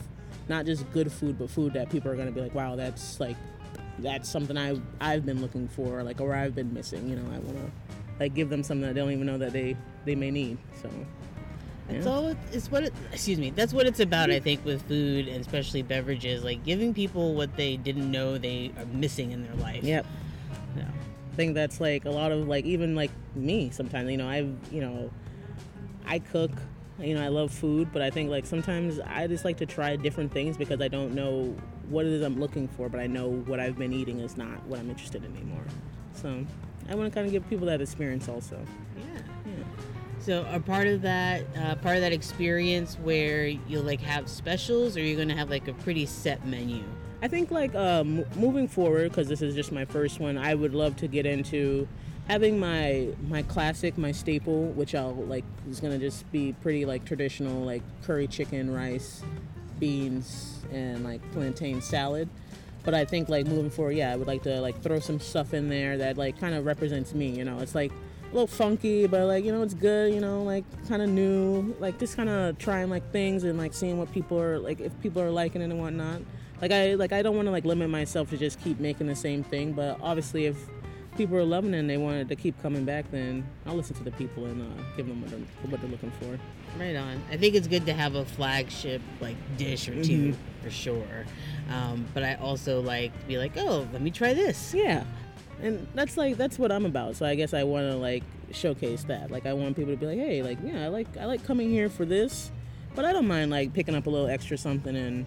not 0.47 0.65
just 0.65 0.89
good 0.91 1.11
food, 1.11 1.37
but 1.37 1.49
food 1.49 1.73
that 1.73 1.89
people 1.89 2.09
are 2.09 2.15
to 2.15 2.31
be 2.31 2.41
like, 2.41 2.55
wow, 2.55 2.77
that's 2.77 3.19
like 3.19 3.35
that's 3.99 4.29
something 4.29 4.57
I 4.57 4.79
I've 5.01 5.25
been 5.25 5.41
looking 5.41 5.67
for, 5.67 6.01
like 6.01 6.21
or 6.21 6.33
I've 6.33 6.55
been 6.55 6.73
missing. 6.73 7.09
You 7.09 7.17
know, 7.17 7.25
I 7.29 7.39
want 7.39 7.57
to 7.57 7.71
like 8.21 8.33
give 8.35 8.49
them 8.49 8.63
something 8.63 8.87
that 8.87 8.93
they 8.93 9.01
don't 9.01 9.11
even 9.11 9.25
know 9.25 9.37
that 9.39 9.51
they 9.51 9.75
they 10.05 10.15
may 10.15 10.31
need. 10.31 10.57
So 10.81 10.89
that's 11.87 12.05
yeah. 12.05 12.11
all 12.11 12.35
it's 12.51 12.71
what 12.71 12.83
it, 12.83 12.93
excuse 13.11 13.37
me 13.37 13.49
that's 13.49 13.73
what 13.73 13.85
it's 13.85 13.99
about 13.99 14.31
i 14.31 14.39
think 14.39 14.63
with 14.63 14.81
food 14.87 15.27
and 15.27 15.41
especially 15.41 15.81
beverages 15.81 16.43
like 16.43 16.63
giving 16.63 16.93
people 16.93 17.33
what 17.33 17.55
they 17.57 17.75
didn't 17.75 18.09
know 18.09 18.37
they 18.37 18.71
are 18.77 18.85
missing 18.85 19.31
in 19.31 19.43
their 19.43 19.55
life 19.55 19.83
yep 19.83 20.05
yeah. 20.77 20.83
i 20.83 21.35
think 21.35 21.53
that's 21.53 21.81
like 21.81 22.05
a 22.05 22.09
lot 22.09 22.31
of 22.31 22.47
like 22.47 22.65
even 22.65 22.95
like 22.95 23.11
me 23.35 23.69
sometimes 23.71 24.09
you 24.09 24.17
know 24.17 24.29
i 24.29 24.37
you 24.71 24.79
know 24.79 25.11
i 26.05 26.19
cook 26.19 26.51
you 26.99 27.15
know 27.15 27.23
i 27.23 27.27
love 27.27 27.51
food 27.51 27.89
but 27.91 28.01
i 28.01 28.09
think 28.09 28.29
like 28.29 28.45
sometimes 28.45 28.99
i 29.01 29.27
just 29.27 29.43
like 29.43 29.57
to 29.57 29.65
try 29.65 29.95
different 29.95 30.31
things 30.31 30.55
because 30.55 30.79
i 30.81 30.87
don't 30.87 31.13
know 31.13 31.53
what 31.89 32.05
it 32.05 32.11
is 32.11 32.21
i'm 32.21 32.39
looking 32.39 32.67
for 32.69 32.87
but 32.87 32.99
i 32.99 33.07
know 33.07 33.27
what 33.27 33.59
i've 33.59 33.77
been 33.77 33.91
eating 33.91 34.19
is 34.19 34.37
not 34.37 34.63
what 34.67 34.79
i'm 34.79 34.89
interested 34.89 35.25
in 35.25 35.35
anymore 35.35 35.65
so 36.13 36.45
I 36.89 36.95
want 36.95 37.11
to 37.11 37.15
kind 37.15 37.25
of 37.25 37.31
give 37.31 37.47
people 37.49 37.67
that 37.67 37.81
experience 37.81 38.27
also. 38.27 38.57
Yeah. 38.97 39.21
yeah. 39.45 39.63
So, 40.19 40.45
a 40.51 40.59
part 40.59 40.87
of 40.87 41.01
that, 41.01 41.43
uh, 41.57 41.75
part 41.75 41.95
of 41.95 42.01
that 42.01 42.13
experience 42.13 42.95
where 42.95 43.47
you'll 43.47 43.83
like 43.83 44.01
have 44.01 44.29
specials, 44.29 44.95
or 44.95 45.01
you're 45.01 45.17
gonna 45.17 45.35
have 45.35 45.49
like 45.49 45.67
a 45.67 45.73
pretty 45.73 46.05
set 46.05 46.45
menu. 46.45 46.83
I 47.21 47.27
think 47.27 47.51
like 47.51 47.73
um, 47.75 48.23
moving 48.35 48.67
forward, 48.67 49.09
because 49.09 49.27
this 49.27 49.41
is 49.41 49.55
just 49.55 49.71
my 49.71 49.85
first 49.85 50.19
one, 50.19 50.37
I 50.37 50.55
would 50.55 50.73
love 50.73 50.95
to 50.97 51.07
get 51.07 51.25
into 51.25 51.87
having 52.27 52.59
my 52.59 53.09
my 53.27 53.43
classic, 53.43 53.97
my 53.97 54.11
staple, 54.11 54.67
which 54.67 54.95
I'll 54.95 55.13
like 55.13 55.43
is 55.69 55.79
gonna 55.79 55.99
just 55.99 56.29
be 56.31 56.53
pretty 56.61 56.85
like 56.85 57.05
traditional, 57.05 57.63
like 57.63 57.83
curry 58.03 58.27
chicken, 58.27 58.73
rice, 58.73 59.23
beans, 59.79 60.63
and 60.71 61.03
like 61.03 61.19
plantain 61.31 61.81
salad. 61.81 62.29
But 62.83 62.93
I 62.93 63.05
think 63.05 63.29
like 63.29 63.45
moving 63.45 63.69
forward, 63.69 63.95
yeah, 63.95 64.11
I 64.11 64.15
would 64.15 64.27
like 64.27 64.43
to 64.43 64.59
like 64.59 64.81
throw 64.81 64.99
some 64.99 65.19
stuff 65.19 65.53
in 65.53 65.69
there 65.69 65.97
that 65.97 66.17
like 66.17 66.39
kind 66.39 66.55
of 66.55 66.65
represents 66.65 67.13
me. 67.13 67.29
You 67.29 67.45
know, 67.45 67.59
it's 67.59 67.75
like 67.75 67.91
a 67.91 68.33
little 68.33 68.47
funky, 68.47 69.07
but 69.07 69.25
like 69.27 69.45
you 69.45 69.51
know, 69.51 69.61
it's 69.61 69.73
good. 69.73 70.13
You 70.13 70.19
know, 70.19 70.41
like 70.43 70.63
kind 70.87 71.01
of 71.01 71.09
new, 71.09 71.75
like 71.79 71.99
just 71.99 72.15
kind 72.15 72.29
of 72.29 72.57
trying 72.57 72.89
like 72.89 73.11
things 73.11 73.43
and 73.43 73.57
like 73.57 73.73
seeing 73.73 73.97
what 73.97 74.11
people 74.11 74.39
are 74.39 74.57
like 74.57 74.79
if 74.79 74.99
people 75.01 75.21
are 75.21 75.31
liking 75.31 75.61
it 75.61 75.65
and 75.65 75.79
whatnot. 75.79 76.21
Like 76.61 76.71
I 76.71 76.93
like 76.95 77.11
I 77.11 77.21
don't 77.21 77.35
want 77.35 77.47
to 77.47 77.51
like 77.51 77.65
limit 77.65 77.89
myself 77.89 78.29
to 78.31 78.37
just 78.37 78.59
keep 78.61 78.79
making 78.79 79.07
the 79.07 79.15
same 79.15 79.43
thing, 79.43 79.73
but 79.73 79.97
obviously 80.01 80.45
if 80.45 80.57
people 81.17 81.35
are 81.37 81.43
loving 81.43 81.73
it 81.73 81.79
and 81.79 81.89
they 81.89 81.97
wanted 81.97 82.29
to 82.29 82.35
keep 82.35 82.61
coming 82.61 82.85
back, 82.85 83.09
then 83.11 83.47
I'll 83.65 83.75
listen 83.75 83.95
to 83.97 84.03
the 84.03 84.11
people 84.11 84.45
and 84.45 84.61
uh, 84.61 84.83
give 84.95 85.07
them 85.07 85.21
what 85.21 85.31
they're, 85.31 85.39
what 85.69 85.81
they're 85.81 85.89
looking 85.89 86.11
for. 86.11 86.39
Right 86.79 86.95
on. 86.95 87.21
I 87.29 87.37
think 87.37 87.55
it's 87.55 87.67
good 87.67 87.85
to 87.85 87.93
have 87.93 88.15
a 88.15 88.25
flagship 88.25 89.01
like 89.19 89.35
dish 89.57 89.87
or 89.89 89.93
2 89.93 89.99
mm-hmm. 89.99 90.63
for 90.63 90.69
sure. 90.69 91.25
Um, 91.69 92.05
but 92.13 92.23
I 92.23 92.35
also 92.35 92.81
like 92.81 93.17
to 93.21 93.25
be 93.27 93.37
like, 93.37 93.57
oh, 93.57 93.87
let 93.91 94.01
me 94.01 94.11
try 94.11 94.33
this. 94.33 94.73
Yeah, 94.73 95.03
and 95.61 95.87
that's 95.93 96.17
like 96.17 96.37
that's 96.37 96.57
what 96.57 96.71
I'm 96.71 96.85
about. 96.85 97.15
So 97.15 97.25
I 97.25 97.35
guess 97.35 97.53
I 97.53 97.63
want 97.63 97.89
to 97.91 97.97
like 97.97 98.23
showcase 98.51 99.03
that. 99.05 99.31
Like 99.31 99.45
I 99.45 99.53
want 99.53 99.75
people 99.75 99.93
to 99.93 99.97
be 99.97 100.05
like, 100.05 100.17
hey, 100.17 100.41
like 100.43 100.57
yeah, 100.63 100.85
I 100.85 100.87
like 100.87 101.17
I 101.17 101.25
like 101.25 101.43
coming 101.45 101.69
here 101.69 101.89
for 101.89 102.05
this, 102.05 102.51
but 102.95 103.05
I 103.05 103.13
don't 103.13 103.27
mind 103.27 103.51
like 103.51 103.73
picking 103.73 103.95
up 103.95 104.05
a 104.07 104.09
little 104.09 104.27
extra 104.27 104.57
something 104.57 104.95
and 104.95 105.25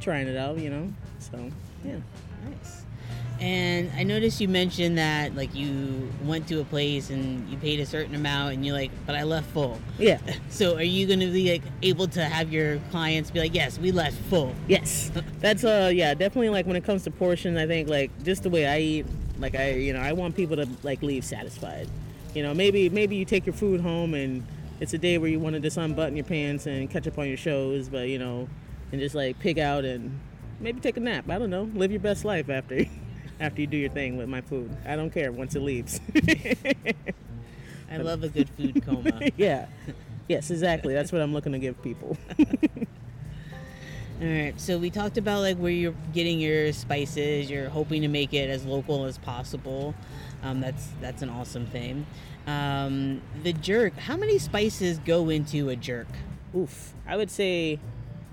trying 0.00 0.28
it 0.28 0.36
out, 0.36 0.58
you 0.58 0.70
know. 0.70 0.92
So 1.18 1.50
yeah. 1.84 1.98
Nice. 2.44 2.85
And 3.40 3.90
I 3.96 4.02
noticed 4.02 4.40
you 4.40 4.48
mentioned 4.48 4.96
that 4.96 5.34
like 5.34 5.54
you 5.54 6.10
went 6.24 6.48
to 6.48 6.60
a 6.60 6.64
place 6.64 7.10
and 7.10 7.48
you 7.50 7.58
paid 7.58 7.80
a 7.80 7.86
certain 7.86 8.14
amount 8.14 8.54
and 8.54 8.64
you're 8.64 8.74
like, 8.74 8.90
but 9.04 9.14
I 9.14 9.24
left 9.24 9.50
full. 9.50 9.80
Yeah. 9.98 10.18
So 10.48 10.76
are 10.76 10.82
you 10.82 11.06
going 11.06 11.20
to 11.20 11.30
be 11.30 11.52
like 11.52 11.62
able 11.82 12.08
to 12.08 12.24
have 12.24 12.50
your 12.50 12.78
clients 12.90 13.30
be 13.30 13.40
like, 13.40 13.54
yes, 13.54 13.78
we 13.78 13.92
left 13.92 14.16
full? 14.30 14.54
Yes. 14.68 15.10
That's 15.40 15.64
uh 15.64 15.90
yeah, 15.92 16.14
definitely 16.14 16.48
like 16.48 16.66
when 16.66 16.76
it 16.76 16.84
comes 16.84 17.04
to 17.04 17.10
portions, 17.10 17.58
I 17.58 17.66
think 17.66 17.88
like 17.90 18.10
just 18.24 18.42
the 18.42 18.48
way 18.48 18.66
I 18.66 18.78
eat, 18.78 19.06
like 19.38 19.54
I 19.54 19.72
you 19.72 19.92
know, 19.92 20.00
I 20.00 20.12
want 20.14 20.34
people 20.34 20.56
to 20.56 20.66
like 20.82 21.02
leave 21.02 21.24
satisfied. 21.24 21.88
You 22.34 22.42
know, 22.42 22.54
maybe 22.54 22.88
maybe 22.88 23.16
you 23.16 23.26
take 23.26 23.44
your 23.44 23.54
food 23.54 23.80
home 23.82 24.14
and 24.14 24.46
it's 24.80 24.94
a 24.94 24.98
day 24.98 25.18
where 25.18 25.28
you 25.28 25.38
want 25.38 25.54
to 25.54 25.60
just 25.60 25.76
unbutton 25.76 26.16
your 26.16 26.24
pants 26.24 26.66
and 26.66 26.88
catch 26.88 27.06
up 27.06 27.18
on 27.18 27.28
your 27.28 27.36
shows, 27.36 27.88
but 27.90 28.08
you 28.08 28.18
know, 28.18 28.48
and 28.92 29.00
just 29.00 29.14
like 29.14 29.38
pig 29.40 29.58
out 29.58 29.84
and 29.84 30.18
maybe 30.60 30.80
take 30.80 30.96
a 30.96 31.00
nap. 31.00 31.28
I 31.28 31.38
don't 31.38 31.50
know. 31.50 31.70
Live 31.74 31.90
your 31.90 32.00
best 32.00 32.24
life 32.24 32.48
after 32.48 32.84
after 33.40 33.60
you 33.60 33.66
do 33.66 33.76
your 33.76 33.90
thing 33.90 34.16
with 34.16 34.28
my 34.28 34.40
food. 34.40 34.74
I 34.86 34.96
don't 34.96 35.10
care 35.10 35.32
once 35.32 35.54
it 35.54 35.60
leaves. 35.60 36.00
I 37.90 37.98
love 37.98 38.22
a 38.22 38.28
good 38.28 38.48
food 38.50 38.82
coma. 38.86 39.30
yeah. 39.36 39.66
Yes, 40.28 40.50
exactly. 40.50 40.92
That's 40.94 41.12
what 41.12 41.22
I'm 41.22 41.32
looking 41.32 41.52
to 41.52 41.58
give 41.58 41.80
people. 41.82 42.16
All 44.18 44.26
right, 44.26 44.58
so 44.58 44.78
we 44.78 44.88
talked 44.88 45.18
about 45.18 45.40
like 45.40 45.58
where 45.58 45.70
you're 45.70 45.94
getting 46.14 46.40
your 46.40 46.72
spices. 46.72 47.50
You're 47.50 47.68
hoping 47.68 48.00
to 48.02 48.08
make 48.08 48.32
it 48.32 48.48
as 48.48 48.64
local 48.64 49.04
as 49.04 49.18
possible. 49.18 49.94
Um, 50.42 50.60
that's 50.60 50.88
that's 51.02 51.20
an 51.20 51.28
awesome 51.28 51.66
thing. 51.66 52.06
Um, 52.46 53.20
the 53.42 53.52
jerk. 53.52 53.94
How 53.98 54.16
many 54.16 54.38
spices 54.38 54.98
go 55.00 55.28
into 55.28 55.68
a 55.68 55.76
jerk? 55.76 56.08
Oof. 56.56 56.94
I 57.06 57.16
would 57.16 57.30
say 57.30 57.78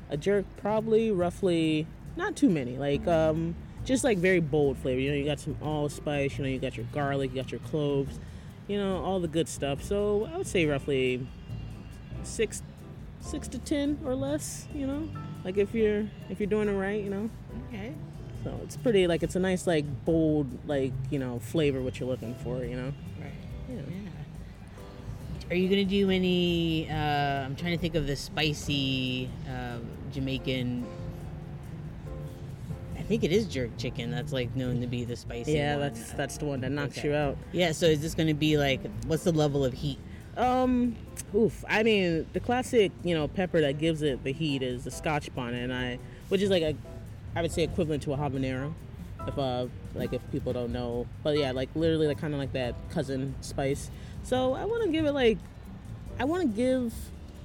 a 0.09 0.15
jerk 0.15 0.45
probably 0.57 1.11
roughly 1.11 1.85
not 2.15 2.37
too 2.37 2.49
many. 2.49 2.77
Like 2.77 3.05
um, 3.05 3.53
just 3.85 4.03
like 4.03 4.17
very 4.17 4.39
bold 4.39 4.77
flavor. 4.77 4.99
You 4.99 5.11
know, 5.11 5.17
you 5.17 5.25
got 5.25 5.39
some 5.39 5.57
allspice. 5.61 6.37
You 6.37 6.43
know, 6.43 6.49
you 6.49 6.59
got 6.59 6.77
your 6.77 6.85
garlic. 6.91 7.31
You 7.31 7.41
got 7.41 7.51
your 7.51 7.59
cloves. 7.61 8.19
You 8.67 8.77
know, 8.77 9.03
all 9.03 9.19
the 9.19 9.27
good 9.27 9.47
stuff. 9.47 9.83
So 9.83 10.29
I 10.33 10.37
would 10.37 10.47
say 10.47 10.65
roughly 10.65 11.25
six, 12.23 12.63
six 13.19 13.47
to 13.49 13.59
ten 13.59 13.99
or 14.05 14.15
less. 14.15 14.67
You 14.73 14.87
know, 14.87 15.09
like 15.43 15.57
if 15.57 15.73
you're 15.73 16.07
if 16.29 16.39
you're 16.39 16.47
doing 16.47 16.69
it 16.69 16.73
right. 16.73 17.03
You 17.03 17.09
know. 17.09 17.29
Okay. 17.67 17.93
So 18.43 18.59
it's 18.63 18.75
pretty 18.77 19.07
like 19.07 19.23
it's 19.23 19.35
a 19.35 19.39
nice 19.39 19.67
like 19.67 19.85
bold 20.05 20.47
like 20.67 20.91
you 21.09 21.19
know 21.19 21.39
flavor 21.39 21.81
what 21.81 21.99
you're 21.99 22.09
looking 22.09 22.35
for. 22.35 22.63
You 22.63 22.75
know. 22.75 22.93
Right. 23.19 23.31
Yeah. 23.69 23.75
Yeah. 23.75 24.09
Are 25.49 25.55
you 25.55 25.69
gonna 25.69 25.85
do 25.85 26.09
any? 26.09 26.89
Uh, 26.89 27.45
I'm 27.45 27.55
trying 27.55 27.73
to 27.73 27.77
think 27.77 27.95
of 27.95 28.07
the 28.07 28.15
spicy 28.15 29.29
uh, 29.49 29.77
Jamaican. 30.11 30.85
I 33.03 33.05
think 33.05 33.25
it 33.25 33.33
is 33.33 33.47
jerk 33.47 33.77
chicken. 33.77 34.11
That's 34.11 34.31
like 34.31 34.55
known 34.55 34.79
to 34.79 34.87
be 34.87 35.03
the 35.03 35.17
spicy. 35.17 35.53
Yeah, 35.53 35.73
one. 35.73 35.81
that's 35.81 36.11
that's 36.13 36.37
the 36.37 36.45
one 36.45 36.61
that 36.61 36.71
knocks 36.71 36.97
Okay. 36.97 37.09
you 37.09 37.13
out. 37.13 37.37
Yeah. 37.51 37.73
So 37.73 37.85
is 37.85 38.01
this 38.01 38.15
gonna 38.15 38.33
be 38.33 38.57
like? 38.57 38.79
What's 39.07 39.25
the 39.25 39.33
level 39.33 39.65
of 39.65 39.73
heat? 39.73 39.99
Um, 40.37 40.95
oof. 41.35 41.65
I 41.67 41.83
mean, 41.83 42.25
the 42.33 42.39
classic, 42.39 42.91
you 43.03 43.13
know, 43.13 43.27
pepper 43.27 43.59
that 43.61 43.77
gives 43.77 44.01
it 44.01 44.23
the 44.23 44.31
heat 44.31 44.63
is 44.63 44.85
the 44.85 44.91
Scotch 44.91 45.33
bonnet, 45.35 45.61
and 45.63 45.73
I, 45.73 45.99
which 46.29 46.41
is 46.41 46.49
like 46.49 46.63
a, 46.63 46.75
I 47.35 47.41
would 47.41 47.51
say 47.51 47.63
equivalent 47.63 48.03
to 48.03 48.13
a 48.13 48.17
habanero, 48.17 48.73
if 49.27 49.37
uh, 49.37 49.67
like 49.95 50.13
if 50.13 50.21
people 50.31 50.53
don't 50.53 50.71
know. 50.71 51.05
But 51.23 51.37
yeah, 51.37 51.51
like 51.51 51.69
literally, 51.75 52.07
like 52.07 52.19
kind 52.19 52.33
of 52.33 52.39
like 52.39 52.53
that 52.53 52.73
cousin 52.89 53.35
spice. 53.41 53.91
So 54.23 54.53
I 54.53 54.63
want 54.63 54.83
to 54.83 54.89
give 54.89 55.05
it 55.05 55.11
like, 55.11 55.37
I 56.19 56.23
want 56.23 56.43
to 56.43 56.47
give 56.47 56.93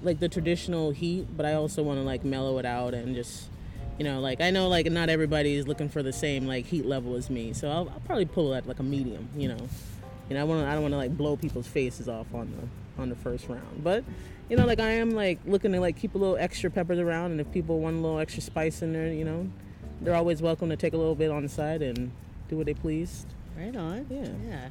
like 0.05 0.21
the 0.21 0.29
traditional 0.29 0.93
heat, 0.93 1.27
but 1.37 1.45
I 1.45 1.55
also 1.55 1.83
want 1.83 1.99
to 1.99 2.05
like 2.05 2.25
mellow 2.25 2.59
it 2.59 2.65
out 2.65 2.95
and 2.95 3.15
just. 3.17 3.49
You 3.99 4.05
know, 4.05 4.21
like 4.21 4.41
I 4.41 4.51
know, 4.51 4.69
like 4.69 4.87
not 4.87 5.09
everybody 5.09 5.55
is 5.55 5.67
looking 5.67 5.89
for 5.89 6.05
the 6.05 6.13
same 6.13 6.47
like 6.47 6.67
heat 6.67 6.87
level 6.87 7.17
as 7.17 7.29
me, 7.29 7.53
so 7.53 7.69
I'll, 7.69 7.89
I'll 7.89 8.03
probably 8.07 8.27
pull 8.27 8.55
at 8.55 8.67
like 8.67 8.79
a 8.79 8.85
medium. 8.85 9.29
You 9.37 9.49
know, 9.49 9.69
you 10.29 10.35
know, 10.37 10.41
I 10.41 10.45
want 10.45 10.61
to 10.63 10.69
I 10.69 10.73
don't 10.75 10.83
want 10.83 10.93
to 10.93 10.99
like 10.99 11.17
blow 11.17 11.37
people's 11.37 11.67
faces 11.67 12.09
off 12.09 12.33
on 12.33 12.53
the 12.53 13.03
on 13.03 13.09
the 13.09 13.17
first 13.17 13.49
round. 13.49 13.83
But 13.83 14.05
you 14.49 14.57
know, 14.57 14.67
like 14.67 14.79
I 14.79 14.91
am 14.91 15.11
like 15.11 15.41
looking 15.47 15.73
to 15.73 15.81
like 15.81 15.97
keep 15.97 16.15
a 16.15 16.19
little 16.19 16.37
extra 16.37 16.71
peppers 16.71 17.01
around, 17.01 17.33
and 17.33 17.41
if 17.41 17.51
people 17.51 17.81
want 17.81 17.97
a 17.97 18.01
little 18.01 18.21
extra 18.21 18.41
spice 18.41 18.83
in 18.83 18.93
there, 18.93 19.13
you 19.13 19.25
know, 19.25 19.49
they're 20.01 20.15
always 20.15 20.41
welcome 20.41 20.69
to 20.69 20.77
take 20.77 20.93
a 20.93 20.97
little 20.97 21.17
bit 21.17 21.31
on 21.31 21.43
the 21.43 21.49
side 21.49 21.83
and 21.83 22.13
do 22.49 22.57
what 22.57 22.67
they 22.67 22.75
please. 22.75 23.27
Right 23.59 23.75
on. 23.75 24.07
Yeah. 24.09 24.29
Yeah. 24.49 24.69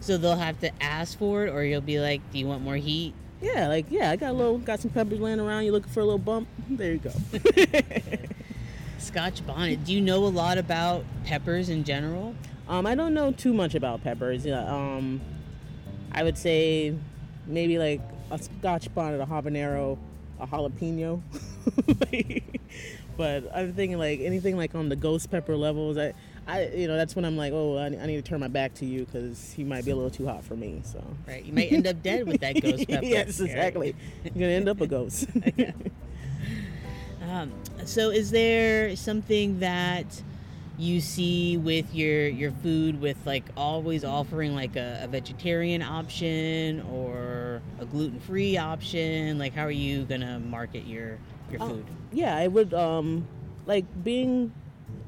So 0.00 0.16
they'll 0.16 0.36
have 0.36 0.60
to 0.60 0.70
ask 0.80 1.18
for 1.18 1.46
it, 1.46 1.50
or 1.50 1.64
you'll 1.64 1.80
be 1.80 1.98
like, 1.98 2.20
"Do 2.30 2.38
you 2.38 2.46
want 2.46 2.62
more 2.62 2.76
heat?" 2.76 3.12
Yeah, 3.40 3.66
like 3.66 3.86
yeah, 3.90 4.10
I 4.12 4.16
got 4.16 4.30
a 4.30 4.34
little 4.34 4.58
got 4.58 4.78
some 4.78 4.92
peppers 4.92 5.18
laying 5.18 5.40
around. 5.40 5.64
You 5.64 5.72
looking 5.72 5.90
for 5.90 6.00
a 6.00 6.04
little 6.04 6.18
bump? 6.18 6.46
There 6.68 6.92
you 6.92 6.98
go. 6.98 7.10
Scotch 9.18 9.44
bonnet. 9.44 9.84
Do 9.84 9.92
you 9.92 10.00
know 10.00 10.24
a 10.26 10.30
lot 10.30 10.58
about 10.58 11.04
peppers 11.24 11.70
in 11.70 11.82
general? 11.82 12.36
um, 12.68 12.86
I 12.86 12.94
don't 12.94 13.14
know 13.14 13.32
too 13.32 13.52
much 13.52 13.74
about 13.74 14.04
peppers. 14.04 14.46
Yeah, 14.46 14.64
um, 14.72 15.20
I 16.12 16.22
would 16.22 16.38
say 16.38 16.94
maybe 17.44 17.78
like 17.80 18.00
a 18.30 18.38
Scotch 18.38 18.94
bonnet, 18.94 19.20
a 19.20 19.26
habanero, 19.26 19.98
a 20.38 20.46
jalapeno. 20.46 21.20
but 23.16 23.50
I'm 23.52 23.72
thinking 23.72 23.98
like 23.98 24.20
anything 24.20 24.56
like 24.56 24.76
on 24.76 24.88
the 24.88 24.94
ghost 24.94 25.32
pepper 25.32 25.56
levels. 25.56 25.98
I, 25.98 26.14
I, 26.46 26.68
you 26.68 26.86
know, 26.86 26.96
that's 26.96 27.16
when 27.16 27.24
I'm 27.24 27.36
like, 27.36 27.52
oh, 27.52 27.76
I, 27.76 27.86
I 27.86 28.06
need 28.06 28.16
to 28.16 28.22
turn 28.22 28.38
my 28.38 28.46
back 28.46 28.74
to 28.74 28.86
you 28.86 29.04
because 29.04 29.52
he 29.52 29.64
might 29.64 29.84
be 29.84 29.90
a 29.90 29.96
little 29.96 30.12
too 30.12 30.26
hot 30.26 30.44
for 30.44 30.54
me. 30.54 30.80
So. 30.84 31.02
Right. 31.26 31.44
You 31.44 31.52
might 31.52 31.72
end 31.72 31.88
up 31.88 32.00
dead 32.04 32.24
with 32.24 32.40
that 32.42 32.62
ghost 32.62 32.88
pepper. 32.88 33.04
yes, 33.04 33.40
exactly. 33.40 33.96
You're 34.22 34.34
gonna 34.34 34.46
end 34.46 34.68
up 34.68 34.80
a 34.80 34.86
ghost. 34.86 35.26
Um, 37.28 37.52
so, 37.84 38.10
is 38.10 38.30
there 38.30 38.96
something 38.96 39.60
that 39.60 40.22
you 40.78 41.00
see 41.00 41.56
with 41.56 41.92
your 41.94 42.28
your 42.28 42.52
food 42.52 43.00
with 43.00 43.16
like 43.26 43.44
always 43.56 44.04
offering 44.04 44.54
like 44.54 44.76
a, 44.76 45.00
a 45.02 45.08
vegetarian 45.08 45.82
option 45.82 46.80
or 46.82 47.60
a 47.80 47.84
gluten 47.84 48.20
free 48.20 48.56
option? 48.56 49.38
Like, 49.38 49.54
how 49.54 49.64
are 49.64 49.70
you 49.70 50.04
gonna 50.04 50.38
market 50.40 50.86
your 50.86 51.18
your 51.50 51.60
Oh, 51.60 51.68
food? 51.68 51.86
yeah, 52.12 52.36
I 52.36 52.46
would 52.48 52.72
um 52.72 53.26
like 53.66 53.84
being 54.02 54.52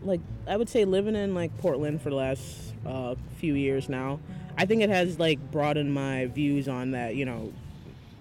like 0.02 0.20
I 0.46 0.56
would 0.56 0.68
say 0.68 0.84
living 0.84 1.16
in 1.16 1.34
like 1.34 1.56
Portland 1.58 2.02
for 2.02 2.10
the 2.10 2.16
last 2.16 2.74
uh, 2.86 3.14
few 3.38 3.54
years 3.54 3.88
now. 3.88 4.20
I 4.58 4.66
think 4.66 4.82
it 4.82 4.90
has 4.90 5.18
like 5.18 5.38
broadened 5.50 5.94
my 5.94 6.26
views 6.26 6.68
on 6.68 6.90
that. 6.90 7.14
You 7.14 7.24
know, 7.24 7.52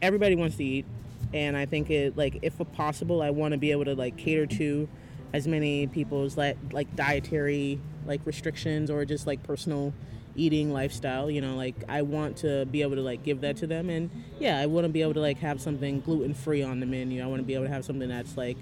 everybody 0.01 0.36
wants 0.36 0.56
to 0.58 0.63
eat, 0.63 0.86
and 1.33 1.55
I 1.55 1.65
think 1.65 1.89
it 1.89 2.17
like 2.17 2.39
if 2.41 2.55
possible, 2.74 3.21
I 3.21 3.29
want 3.29 3.53
to 3.53 3.57
be 3.57 3.71
able 3.71 3.86
to 3.86 3.95
like 3.95 4.17
cater 4.17 4.45
to 4.45 4.88
as 5.33 5.48
many 5.48 5.88
people's 5.88 6.38
like 6.38 6.57
like 6.71 6.95
dietary 6.95 7.79
like 8.05 8.21
restrictions 8.25 8.89
or 8.89 9.05
just 9.05 9.27
like 9.27 9.43
personal 9.43 9.93
eating 10.36 10.71
lifestyle 10.71 11.29
you 11.29 11.41
know 11.41 11.55
like 11.55 11.75
i 11.89 12.01
want 12.01 12.38
to 12.38 12.65
be 12.67 12.81
able 12.81 12.95
to 12.95 13.01
like 13.01 13.24
give 13.24 13.41
that 13.41 13.57
to 13.57 13.67
them. 13.67 13.89
And 13.89 14.09
yeah 14.39 14.59
i 14.59 14.65
want 14.65 14.86
to 14.86 14.89
be 14.89 15.01
able 15.01 15.13
to 15.15 15.19
like 15.19 15.38
have 15.39 15.62
something 15.62 16.01
gluten 16.01 16.33
free 16.33 16.63
on 16.63 16.79
the 16.79 16.86
menu. 16.86 17.21
I 17.21 17.27
want 17.27 17.41
to 17.41 17.45
be 17.45 17.53
able 17.53 17.65
to 17.65 17.71
have 17.71 17.86
something 17.86 18.09
that's 18.09 18.38
like 18.38 18.57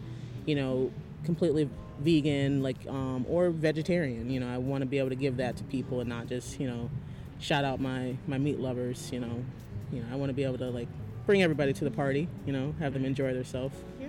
you 0.46 0.56
know 0.56 0.92
completely 1.24 1.70
vegan 2.00 2.62
like 2.62 2.86
um 2.88 3.26
or 3.30 3.50
vegetarian 3.50 4.30
you 4.30 4.40
know. 4.40 4.54
I 4.54 4.58
want 4.58 4.82
to 4.82 4.86
be 4.86 5.00
able 5.00 5.10
to 5.10 5.16
give 5.16 5.38
that 5.38 5.58
to 5.58 5.64
people 5.64 6.00
and 6.00 6.10
not 6.10 6.28
just 6.28 6.60
you 6.60 6.68
know 6.68 6.90
shout 7.40 7.64
out 7.64 7.80
my 7.80 8.18
my 8.28 8.38
meat 8.38 8.60
lovers 8.60 9.12
you 9.12 9.20
know. 9.20 9.46
You 9.92 10.02
know 10.02 10.08
i 10.12 10.16
want 10.16 10.30
to 10.30 10.34
be 10.34 10.44
able 10.44 10.58
to 10.58 10.70
like 10.70 10.90
bring 11.28 11.44
everybody 11.44 11.74
to 11.74 11.84
the 11.84 11.92
party 11.92 12.28
you 12.48 12.52
know 12.52 12.74
have 12.80 12.94
them 12.94 13.06
enjoy 13.06 13.34
themselves 13.34 13.76
Yeah. 14.02 14.08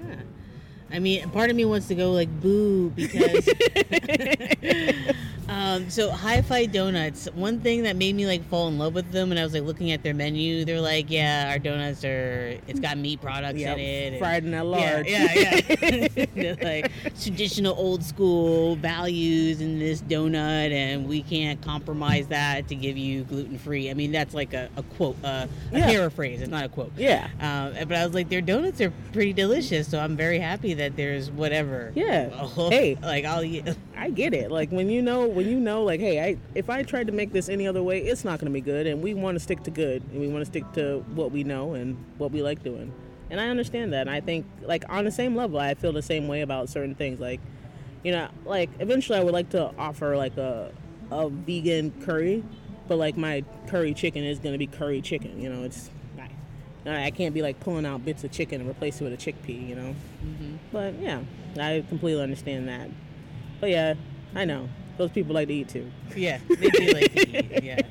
I 0.91 1.01
mean, 1.01 1.29
part 1.33 1.51
of 1.51 1.57
me 1.57 1.67
wants 1.67 1.89
to 1.89 1.95
go 1.95 2.13
like 2.13 2.31
boo 2.41 2.89
because. 2.89 3.47
um, 5.59 5.91
so 5.91 6.11
Hi-Fi 6.11 6.67
Donuts. 6.67 7.27
One 7.35 7.59
thing 7.61 7.83
that 7.83 7.97
made 7.97 8.15
me 8.15 8.27
like 8.27 8.49
fall 8.49 8.69
in 8.69 8.79
love 8.79 8.95
with 8.95 9.11
them, 9.11 9.31
and 9.33 9.41
I 9.41 9.45
was 9.45 9.53
like 9.53 9.65
looking 9.65 9.91
at 9.93 10.03
their 10.03 10.15
menu. 10.15 10.65
They're 10.65 10.81
like, 10.81 11.11
yeah, 11.11 11.49
our 11.51 11.59
donuts 11.59 12.05
are. 12.05 12.57
It's 12.69 12.79
got 12.81 12.97
meat 12.99 13.21
products 13.21 13.59
yeah 13.59 13.73
in 13.75 13.79
it. 13.81 14.09
and- 14.13 14.19
fried 14.19 14.45
in 14.45 14.55
a 14.55 14.57
Yeah, 14.57 14.63
large 14.63 15.09
yeah, 15.09 15.35
yeah. 15.35 16.27
They're 16.35 16.57
like 16.63 16.93
traditional 17.23 17.75
old 17.77 18.05
school 18.05 18.77
values 18.77 19.61
in 19.61 19.79
this 19.79 20.01
donut, 20.03 20.71
and 20.71 21.09
we 21.09 21.23
can't 21.23 21.61
compromise 21.63 22.29
that 22.29 22.69
to 22.69 22.75
give 22.77 22.97
you 22.97 23.25
gluten 23.25 23.59
free. 23.59 23.91
I 23.91 23.95
mean, 23.95 24.13
that's 24.13 24.35
like 24.35 24.55
a, 24.55 24.69
a 24.77 24.83
quote, 24.85 25.17
uh, 25.25 25.47
a 25.73 25.79
Yeah. 25.79 25.87
paraphrase. 25.87 26.41
It's 26.41 26.51
not 26.51 26.65
a 26.65 26.69
quote. 26.69 26.93
yeah 26.97 27.29
Um, 27.41 27.75
but 27.89 27.97
I 27.97 28.05
was 28.05 28.15
like, 28.15 28.29
their 28.29 28.41
donuts 28.41 28.81
are 28.81 28.93
pretty 29.13 29.33
delicious, 29.33 29.89
so 29.89 29.99
I'm 29.99 30.17
very 30.17 30.39
happy 30.39 30.75
that 30.75 30.95
there's 30.97 31.31
whatever. 31.31 31.93
Yeah. 31.97 32.31
Oh, 32.57 32.71
Hey. 32.79 32.97
like 33.03 33.25
I'll 33.25 33.43
eat. 33.43 33.65
I 33.99 34.11
get 34.11 34.33
it. 34.33 34.51
Like 34.51 34.71
when 34.71 34.89
you 34.89 35.03
know, 35.03 35.27
when 35.27 35.49
you 35.49 35.59
know, 35.59 35.83
like, 35.83 35.99
hey, 36.01 36.23
I 36.23 36.37
if 36.55 36.71
I 36.71 36.83
tried 36.85 37.09
to 37.09 37.13
make 37.13 37.33
this 37.33 37.49
any 37.49 37.67
other 37.67 37.83
way, 37.83 38.01
it's 38.01 38.25
not 38.25 38.39
going 38.39 38.51
to 38.51 38.55
be 38.55 38.61
good. 38.61 38.87
And 38.87 39.03
we 39.03 39.13
want 39.13 39.35
to 39.35 39.41
stick 39.41 39.65
to 39.65 39.71
good, 39.71 40.03
and 40.13 40.21
we 40.21 40.29
want 40.29 40.43
to 40.43 40.47
stick 40.47 40.65
to 40.75 41.05
what 41.15 41.33
we 41.33 41.43
know 41.43 41.75
and 41.75 41.97
what 42.17 42.31
we 42.31 42.43
like 42.43 42.63
doing. 42.63 42.93
And 43.31 43.41
I 43.41 43.49
understand 43.49 43.93
that. 43.93 44.03
And 44.03 44.11
I 44.11 44.21
think, 44.21 44.47
like, 44.63 44.85
on 44.89 45.05
the 45.05 45.11
same 45.11 45.37
level, 45.37 45.59
I 45.59 45.75
feel 45.75 45.93
the 45.93 46.01
same 46.01 46.29
way 46.29 46.41
about 46.41 46.71
certain 46.71 46.95
things. 46.95 47.21
Like, 47.21 47.41
you 48.03 48.13
know, 48.13 48.29
like 48.45 48.71
eventually, 48.79 49.19
I 49.19 49.25
would 49.25 49.35
like 49.35 49.51
to 49.51 49.73
offer 49.77 50.17
like 50.17 50.37
a 50.37 50.71
a 51.11 51.29
vegan 51.29 51.91
curry, 52.05 52.45
but 52.87 52.99
like 52.99 53.17
my 53.17 53.43
curry 53.67 53.95
chicken 53.95 54.23
is 54.25 54.39
going 54.39 54.53
to 54.53 54.59
be 54.59 54.67
curry 54.67 55.01
chicken. 55.03 55.41
You 55.41 55.51
know, 55.53 55.65
it's. 55.65 55.91
I- 56.87 57.05
I 57.05 57.11
can't 57.11 57.35
be 57.35 57.43
like 57.43 57.61
pulling 57.61 57.85
out 57.85 58.03
bits 58.03 58.25
of 58.25 58.31
chicken 58.31 58.63
and 58.63 58.71
replace 58.71 59.01
it 59.01 59.05
with 59.05 59.13
a 59.13 59.17
chickpea, 59.17 59.69
you 59.69 59.75
know. 59.75 59.95
Mm-hmm. 60.25 60.57
But 60.73 60.95
yeah, 60.95 61.21
I 61.59 61.85
completely 61.87 62.23
understand 62.23 62.69
that. 62.69 62.89
But 63.61 63.71
yeah, 63.71 63.95
I 64.35 64.45
know 64.45 64.69
those 64.97 65.11
people 65.11 65.35
like 65.35 65.49
to 65.49 65.55
eat 65.55 65.69
too. 65.69 65.91
Yeah, 66.17 66.39
they 66.49 66.69
do 66.71 66.93
like 66.93 67.13
to 67.15 67.39
eat. 67.39 67.65
Yes. 67.65 67.85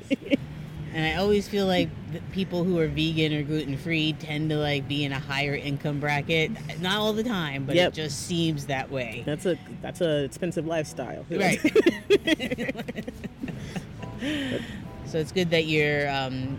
And 0.94 1.04
I 1.06 1.20
always 1.20 1.46
feel 1.46 1.66
like 1.66 1.90
people 2.32 2.64
who 2.64 2.78
are 2.80 2.88
vegan 2.88 3.32
or 3.34 3.42
gluten 3.42 3.76
free 3.76 4.14
tend 4.14 4.48
to 4.50 4.56
like 4.56 4.88
be 4.88 5.04
in 5.04 5.12
a 5.12 5.18
higher 5.18 5.54
income 5.54 6.00
bracket. 6.00 6.50
Not 6.80 6.96
all 6.98 7.12
the 7.12 7.22
time, 7.22 7.66
but 7.66 7.76
Yep. 7.76 7.88
it 7.92 7.94
just 7.94 8.26
seems 8.26 8.66
that 8.66 8.90
way. 8.90 9.22
That's 9.26 9.44
a 9.46 9.58
that's 9.82 10.00
a 10.00 10.24
expensive 10.24 10.66
lifestyle. 10.66 11.26
Right. 11.30 11.60
so 15.06 15.18
it's 15.18 15.30
good 15.32 15.50
that 15.50 15.66
you're 15.66 16.08
um, 16.10 16.58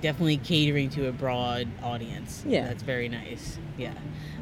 definitely 0.00 0.38
catering 0.38 0.88
to 0.90 1.06
a 1.08 1.12
broad 1.12 1.68
audience. 1.82 2.42
Yeah. 2.46 2.66
That's 2.66 2.82
very 2.82 3.08
nice. 3.08 3.58
Yeah. 3.76 3.92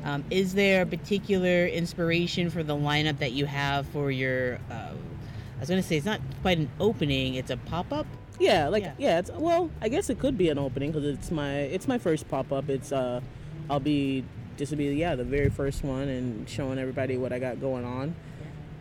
Um, 0.04 0.25
is 0.30 0.54
there 0.54 0.83
a 0.83 0.87
particular 0.87 1.66
inspiration 1.66 2.50
for 2.50 2.62
the 2.62 2.75
lineup 2.75 3.19
that 3.19 3.33
you 3.33 3.47
have 3.47 3.87
for 3.88 4.11
your? 4.11 4.59
Uh, 4.71 4.92
I 4.92 5.61
was 5.61 5.69
going 5.69 5.83
to 5.83 5.87
say 5.87 5.97
it's 5.97 6.07
not 6.07 6.21
quite 6.42 6.59
an 6.59 6.71
opening; 6.80 7.35
it's 7.35 7.50
a 7.50 7.57
pop 7.57 7.92
up. 7.92 8.07
Yeah, 8.38 8.69
like 8.69 8.83
Yeah. 8.85 8.92
yeah. 8.99 9.19
it's 9.19 9.30
well, 9.30 9.71
I 9.83 9.88
guess 9.88 10.09
it 10.09 10.19
could 10.19 10.38
be 10.38 10.49
an 10.49 10.59
opening 10.59 10.92
because 10.92 11.07
it's 11.07 11.30
my 11.30 11.57
it's 11.59 11.87
my 11.87 11.99
first 11.99 12.28
pop 12.28 12.50
up. 12.52 12.71
It's 12.71 12.92
uh, 12.92 13.21
I'll 13.69 13.80
be 13.80 14.25
this 14.57 14.71
will 14.71 14.78
be 14.78 14.87
yeah 14.87 15.14
the 15.14 15.25
very 15.25 15.50
first 15.50 15.85
one 15.85 16.09
and 16.09 16.49
showing 16.49 16.78
everybody 16.78 17.16
what 17.19 17.33
I 17.33 17.38
got 17.38 17.61
going 17.61 17.85
on. 17.85 18.14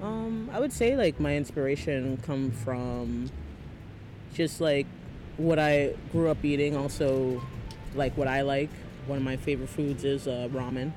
Um, 0.02 0.50
I 0.54 0.60
would 0.62 0.72
say 0.72 0.96
like 0.96 1.20
my 1.20 1.36
inspiration 1.36 2.18
come 2.26 2.52
from 2.52 3.30
just 4.34 4.62
like 4.62 4.88
what 5.36 5.60
I 5.60 5.96
grew 6.14 6.30
up 6.30 6.44
eating. 6.46 6.78
Also, 6.78 7.42
like 7.96 8.16
what 8.18 8.30
I 8.30 8.42
like. 8.42 8.70
One 9.08 9.18
of 9.18 9.24
my 9.24 9.36
favorite 9.36 9.70
foods 9.70 10.06
is 10.06 10.28
uh, 10.28 10.48
ramen. 10.54 10.94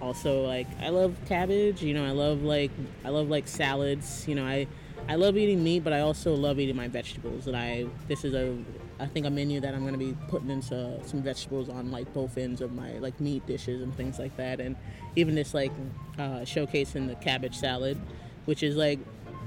Also, 0.00 0.46
like 0.46 0.66
I 0.80 0.90
love 0.90 1.16
cabbage. 1.26 1.82
You 1.82 1.94
know, 1.94 2.04
I 2.04 2.10
love 2.12 2.42
like 2.42 2.70
I 3.04 3.08
love 3.08 3.28
like 3.28 3.48
salads. 3.48 4.26
You 4.28 4.34
know, 4.34 4.44
I 4.44 4.66
I 5.08 5.14
love 5.14 5.36
eating 5.36 5.64
meat, 5.64 5.84
but 5.84 5.92
I 5.92 6.00
also 6.00 6.34
love 6.34 6.60
eating 6.60 6.76
my 6.76 6.88
vegetables. 6.88 7.46
And 7.46 7.56
I 7.56 7.86
this 8.06 8.24
is 8.24 8.34
a 8.34 8.56
I 9.00 9.06
think 9.06 9.26
a 9.26 9.30
menu 9.30 9.60
that 9.60 9.74
I'm 9.74 9.84
gonna 9.84 9.98
be 9.98 10.16
putting 10.28 10.50
into 10.50 10.98
some 11.04 11.22
vegetables 11.22 11.68
on 11.68 11.90
like 11.90 12.12
both 12.12 12.36
ends 12.36 12.60
of 12.60 12.72
my 12.72 12.98
like 12.98 13.18
meat 13.20 13.46
dishes 13.46 13.82
and 13.82 13.94
things 13.96 14.18
like 14.18 14.36
that. 14.36 14.60
And 14.60 14.76
even 15.16 15.34
this 15.34 15.54
like 15.54 15.72
uh, 16.18 16.40
showcasing 16.40 17.08
the 17.08 17.14
cabbage 17.16 17.56
salad, 17.56 17.98
which 18.44 18.62
is 18.62 18.76
like 18.76 19.00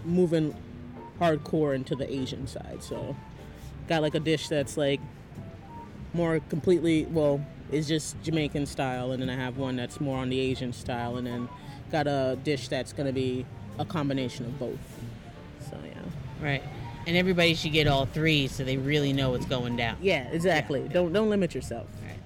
moving 0.04 0.56
hardcore 1.20 1.76
into 1.76 1.96
the 1.96 2.12
Asian 2.12 2.48
side. 2.48 2.82
So 2.82 3.16
got 3.88 4.02
like 4.02 4.16
a 4.16 4.20
dish 4.20 4.48
that's 4.48 4.78
like 4.78 5.00
more 6.14 6.40
completely 6.50 7.06
well 7.06 7.46
is 7.72 7.88
just 7.88 8.22
Jamaican 8.24 8.66
style, 8.66 9.12
and 9.12 9.22
then 9.22 9.30
I 9.30 9.36
have 9.36 9.58
one 9.58 9.76
that's 9.76 10.00
more 10.02 10.18
on 10.18 10.30
the 10.30 10.40
Asian 10.40 10.74
style, 10.74 11.18
and 11.18 11.26
then 11.26 11.50
got 11.92 12.08
a 12.08 12.38
dish 12.44 12.68
that's 12.68 12.94
gonna 12.94 13.12
be 13.14 13.46
a 13.80 13.86
combination 13.86 14.46
of 14.46 14.60
both. 14.60 14.80
So 15.70 15.78
yeah, 15.86 16.02
Right. 16.46 16.64
And 17.08 17.18
everybody 17.18 17.56
should 17.56 17.72
get 17.72 17.88
all 17.88 18.06
three 18.06 18.48
so 18.48 18.64
they 18.64 18.78
really 18.78 19.12
know 19.12 19.32
what's 19.32 19.46
going 19.48 19.76
down. 19.76 19.98
yeah, 20.02 20.28
exactly. 20.32 20.88
Don't 20.88 21.12
don't 21.14 21.30
limit 21.30 21.56
yourself. 21.56 21.88
Right. 22.06 22.18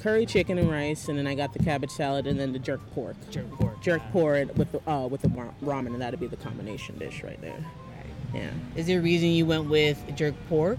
Curry 0.00 0.26
chicken 0.26 0.58
and 0.58 0.70
rice, 0.70 1.08
and 1.08 1.18
then 1.18 1.26
I 1.26 1.34
got 1.34 1.52
the 1.52 1.58
cabbage 1.58 1.90
salad, 1.90 2.26
and 2.26 2.38
then 2.38 2.52
the 2.52 2.58
jerk 2.60 2.80
pork. 2.94 3.16
Jerk 3.30 3.50
pork. 3.52 3.82
Jerk 3.82 4.02
pork 4.12 4.56
with 4.56 4.70
the 4.72 4.90
uh, 4.90 5.06
with 5.08 5.22
the 5.22 5.28
ramen, 5.28 5.88
and 5.88 6.00
that'd 6.00 6.20
be 6.20 6.26
the 6.28 6.36
combination 6.36 6.96
dish 6.98 7.22
right 7.22 7.40
there. 7.42 7.52
Right. 7.52 8.06
Yeah. 8.42 8.50
Is 8.76 8.86
there 8.86 9.00
a 9.00 9.02
reason 9.02 9.28
you 9.30 9.44
went 9.44 9.68
with 9.68 9.98
jerk 10.14 10.34
pork? 10.48 10.78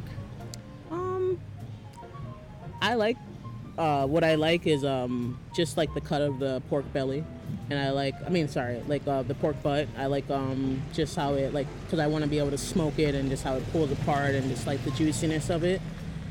Um, 0.89 1.39
I 2.81 2.95
like 2.95 3.17
uh, 3.79 4.05
what 4.05 4.25
I 4.25 4.35
like 4.35 4.67
is 4.67 4.83
um 4.83 5.39
just 5.55 5.77
like 5.77 5.93
the 5.93 6.01
cut 6.01 6.21
of 6.21 6.37
the 6.37 6.61
pork 6.69 6.91
belly, 6.91 7.23
and 7.69 7.79
I 7.79 7.91
like 7.91 8.13
I 8.25 8.29
mean 8.29 8.49
sorry 8.49 8.83
like 8.87 9.07
uh, 9.07 9.23
the 9.23 9.35
pork 9.35 9.61
butt. 9.63 9.87
I 9.97 10.07
like 10.07 10.29
um 10.29 10.81
just 10.93 11.15
how 11.15 11.35
it 11.35 11.53
like 11.53 11.67
because 11.85 11.99
I 11.99 12.07
want 12.07 12.25
to 12.25 12.29
be 12.29 12.39
able 12.39 12.51
to 12.51 12.57
smoke 12.57 12.99
it 12.99 13.15
and 13.15 13.29
just 13.29 13.43
how 13.43 13.55
it 13.55 13.71
pulls 13.71 13.91
apart 13.91 14.35
and 14.35 14.49
just 14.49 14.67
like 14.67 14.83
the 14.83 14.91
juiciness 14.91 15.49
of 15.49 15.63
it. 15.63 15.81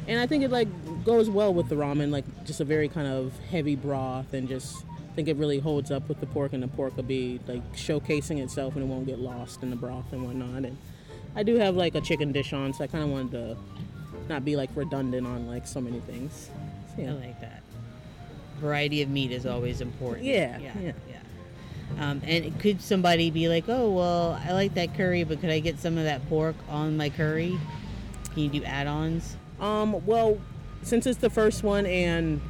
And 0.07 0.21
I 0.21 0.27
think 0.27 0.45
it 0.45 0.51
like 0.51 0.69
goes 1.05 1.31
well 1.31 1.53
with 1.53 1.71
the 1.71 1.75
ramen, 1.75 2.11
like 2.11 2.25
just 2.45 2.61
a 2.61 2.65
very 2.65 2.89
kind 2.89 3.09
of 3.09 3.33
heavy 3.51 3.75
broth 3.75 4.33
and 4.35 4.49
just. 4.49 4.85
I 5.11 5.15
think 5.19 5.27
it 5.31 5.37
really 5.37 5.59
holds 5.59 5.91
up 5.91 6.09
with 6.09 6.21
the 6.21 6.27
pork, 6.27 6.53
and 6.53 6.63
the 6.63 6.69
pork 6.69 6.95
will 6.95 7.03
be 7.03 7.41
like 7.49 7.73
showcasing 7.73 8.41
itself, 8.41 8.77
and 8.77 8.85
it 8.85 8.87
won't 8.87 9.05
get 9.05 9.19
lost 9.19 9.65
in 9.65 9.71
the 9.71 9.75
broth 9.75 10.13
and 10.13 10.25
whatnot. 10.25 10.65
And 10.65 10.79
I 11.35 11.43
do 11.43 11.57
have 11.57 11.75
like 11.75 11.97
a 11.97 12.01
chicken 12.01 12.31
dish 12.31 12.53
on, 12.53 12.73
so 12.73 12.85
I 12.85 12.87
kind 12.87 13.03
of 13.03 13.11
wanted 13.11 13.33
to 13.33 13.57
not 14.29 14.45
be 14.45 14.55
like 14.55 14.71
redundant 14.77 15.27
on 15.27 15.49
like 15.49 15.67
so 15.67 15.81
many 15.81 15.99
things. 15.99 16.51
So, 17.07 17.13
I 17.13 17.27
like 17.27 17.41
that. 17.41 17.63
Variety 18.61 19.03
of 19.03 19.09
meat 19.09 19.31
is 19.31 19.47
always 19.47 19.81
important. 19.81 20.25
Yeah, 20.27 20.59
Yeah. 20.59 20.73
yeah. 20.81 20.93
yeah. 21.09 21.15
Um, 22.11 22.21
and 22.25 22.59
could 22.61 22.83
somebody 22.83 23.31
be 23.31 23.49
like, 23.49 23.65
oh, 23.69 23.91
well, 23.91 24.41
I 24.47 24.53
like 24.53 24.75
that 24.75 24.95
curry, 24.95 25.25
but 25.25 25.41
could 25.41 25.51
I 25.51 25.59
get 25.61 25.79
some 25.79 25.97
of 25.97 26.05
that 26.05 26.27
pork 26.29 26.55
on 26.69 26.97
my 26.97 27.09
curry? 27.09 27.59
Can 28.35 28.43
you 28.43 28.49
do 28.51 28.65
add 28.65 28.87
ons? 28.87 29.37
Um, 29.59 30.05
well, 30.07 30.39
since 30.83 31.07
it's 31.07 31.19
the 31.19 31.31
first 31.31 31.63
one 31.63 31.87
and 31.87 32.41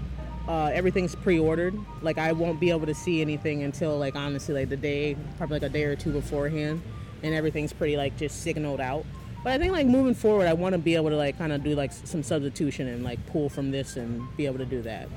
uh, 0.49 0.71
everything's 0.73 1.15
pre-ordered, 1.15 1.75
like 2.03 2.19
I 2.19 2.33
won't 2.33 2.59
be 2.59 2.71
able 2.71 2.87
to 2.87 2.95
see 2.95 3.21
anything 3.21 3.63
until 3.63 3.97
like 3.99 4.17
honestly 4.17 4.55
like 4.55 4.69
the 4.71 4.77
day, 4.77 5.17
probably 5.37 5.61
like 5.61 5.71
a 5.71 5.73
day 5.73 5.85
or 5.85 5.95
two 5.95 6.13
beforehand, 6.13 6.83
and 7.23 7.35
everything's 7.35 7.73
pretty 7.73 7.97
like 7.97 8.17
just 8.17 8.43
signaled 8.43 8.81
out. 8.81 9.05
But 9.49 9.55
I 9.55 9.59
think 9.61 9.73
like 9.73 9.87
moving 9.87 10.13
forward, 10.13 10.47
I 10.47 10.53
want 10.53 10.75
to 10.75 10.79
be 10.79 10.95
able 10.95 11.09
to 11.09 11.17
like 11.17 11.39
kind 11.39 11.55
of 11.55 11.65
do 11.65 11.75
like 11.75 11.91
some 11.91 12.23
substitution 12.23 12.87
and 12.87 13.03
like 13.03 13.25
pull 13.29 13.49
from 13.49 13.71
this 13.71 13.97
and 13.97 14.29
be 14.37 14.45
able 14.45 14.59
to 14.59 14.67
do 14.67 14.83
that. 14.83 15.09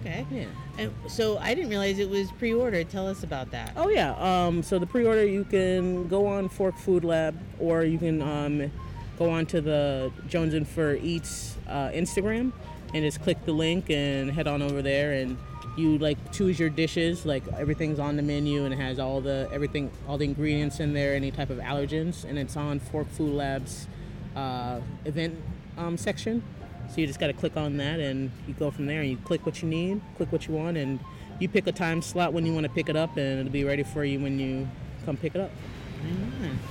Okay. 0.00 0.26
Yeah. 0.28 0.46
And 0.76 0.92
so 1.06 1.38
I 1.38 1.54
didn't 1.54 1.70
realize 1.70 2.00
it 2.00 2.10
was 2.10 2.32
pre 2.32 2.52
ordered. 2.52 2.90
Tell 2.90 3.06
us 3.06 3.22
about 3.22 3.52
that. 3.52 3.74
Oh 3.76 3.88
yeah. 3.88 4.16
Um, 4.16 4.64
so 4.64 4.80
the 4.80 4.86
pre-order 4.86 5.24
you 5.24 5.44
can 5.44 6.08
go 6.08 6.26
on 6.26 6.48
Fork 6.48 6.76
Food 6.76 7.04
Lab, 7.04 7.38
or 7.60 7.84
you 7.84 7.96
can 7.96 8.20
um, 8.22 8.72
go 9.20 9.30
on 9.30 9.46
to 9.46 9.60
the 9.60 10.10
Jonesin 10.28 10.66
for 10.66 10.96
Eats 10.96 11.56
uh, 11.68 11.90
Instagram, 11.90 12.50
and 12.92 13.04
just 13.04 13.22
click 13.22 13.44
the 13.44 13.52
link 13.52 13.88
and 13.88 14.32
head 14.32 14.48
on 14.48 14.62
over 14.62 14.82
there, 14.82 15.12
and 15.12 15.38
you 15.76 15.98
like 15.98 16.32
choose 16.32 16.58
your 16.58 16.70
dishes. 16.70 17.26
Like 17.26 17.46
everything's 17.56 17.98
on 17.98 18.16
the 18.16 18.22
menu, 18.22 18.64
and 18.64 18.72
it 18.72 18.78
has 18.78 18.98
all 18.98 19.20
the 19.20 19.48
everything, 19.52 19.90
all 20.08 20.18
the 20.18 20.24
ingredients 20.24 20.80
in 20.80 20.92
there, 20.92 21.14
any 21.14 21.30
type 21.30 21.50
of 21.50 21.58
allergens, 21.58 22.24
and 22.24 22.38
it's 22.38 22.56
on 22.56 22.80
Fork 22.80 23.08
Food 23.10 23.34
Lab's 23.34 23.86
uh, 24.34 24.80
event 25.04 25.36
um, 25.76 25.96
section. 25.96 26.42
So 26.88 27.00
you 27.00 27.06
just 27.06 27.18
got 27.18 27.26
to 27.26 27.32
click 27.32 27.56
on 27.56 27.76
that, 27.78 28.00
and 28.00 28.30
you 28.46 28.54
go 28.54 28.70
from 28.70 28.86
there, 28.86 29.00
and 29.00 29.10
you 29.10 29.16
click 29.18 29.44
what 29.44 29.62
you 29.62 29.68
need, 29.68 30.00
click 30.16 30.30
what 30.30 30.46
you 30.46 30.54
want, 30.54 30.76
and 30.76 31.00
you 31.40 31.48
pick 31.48 31.66
a 31.66 31.72
time 31.72 32.00
slot 32.00 32.32
when 32.32 32.46
you 32.46 32.54
want 32.54 32.64
to 32.64 32.72
pick 32.72 32.88
it 32.88 32.96
up, 32.96 33.16
and 33.16 33.40
it'll 33.40 33.52
be 33.52 33.64
ready 33.64 33.82
for 33.82 34.04
you 34.04 34.20
when 34.20 34.38
you 34.38 34.68
come 35.04 35.16
pick 35.16 35.34
it 35.34 35.40
up. 35.40 35.50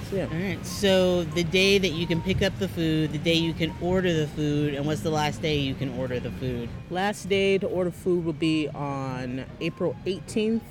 So 0.09 0.15
yeah. 0.17 0.27
All 0.31 0.37
right. 0.37 0.65
So 0.65 1.23
the 1.23 1.43
day 1.43 1.77
that 1.77 1.89
you 1.89 2.05
can 2.05 2.21
pick 2.21 2.41
up 2.41 2.57
the 2.59 2.67
food, 2.67 3.11
the 3.11 3.17
day 3.17 3.33
you 3.33 3.53
can 3.53 3.73
order 3.81 4.13
the 4.13 4.27
food, 4.27 4.75
and 4.75 4.85
what's 4.85 5.01
the 5.01 5.09
last 5.09 5.41
day 5.41 5.57
you 5.57 5.73
can 5.73 5.97
order 5.97 6.19
the 6.19 6.31
food? 6.31 6.69
Last 6.89 7.27
day 7.27 7.57
to 7.57 7.67
order 7.67 7.91
food 7.91 8.23
will 8.23 8.33
be 8.33 8.69
on 8.69 9.45
April 9.61 9.95
18th 10.05 10.61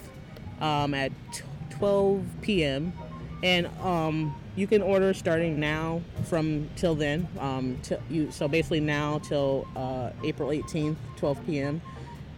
um, 0.61 0.95
at 0.95 1.13
12 1.71 2.25
p.m. 2.43 2.93
And 3.43 3.67
um, 3.83 4.35
you 4.57 4.67
can 4.67 4.83
order 4.83 5.13
starting 5.13 5.59
now 5.59 6.01
from 6.25 6.69
till 6.77 6.95
then. 6.95 7.29
Um, 7.41 7.79
till 7.83 8.01
you, 8.09 8.31
so 8.31 8.47
basically 8.47 8.81
now 8.81 9.19
till 9.19 9.67
uh, 9.75 10.11
April 10.23 10.51
18th, 10.51 10.97
12 11.17 11.47
p.m. 11.47 11.83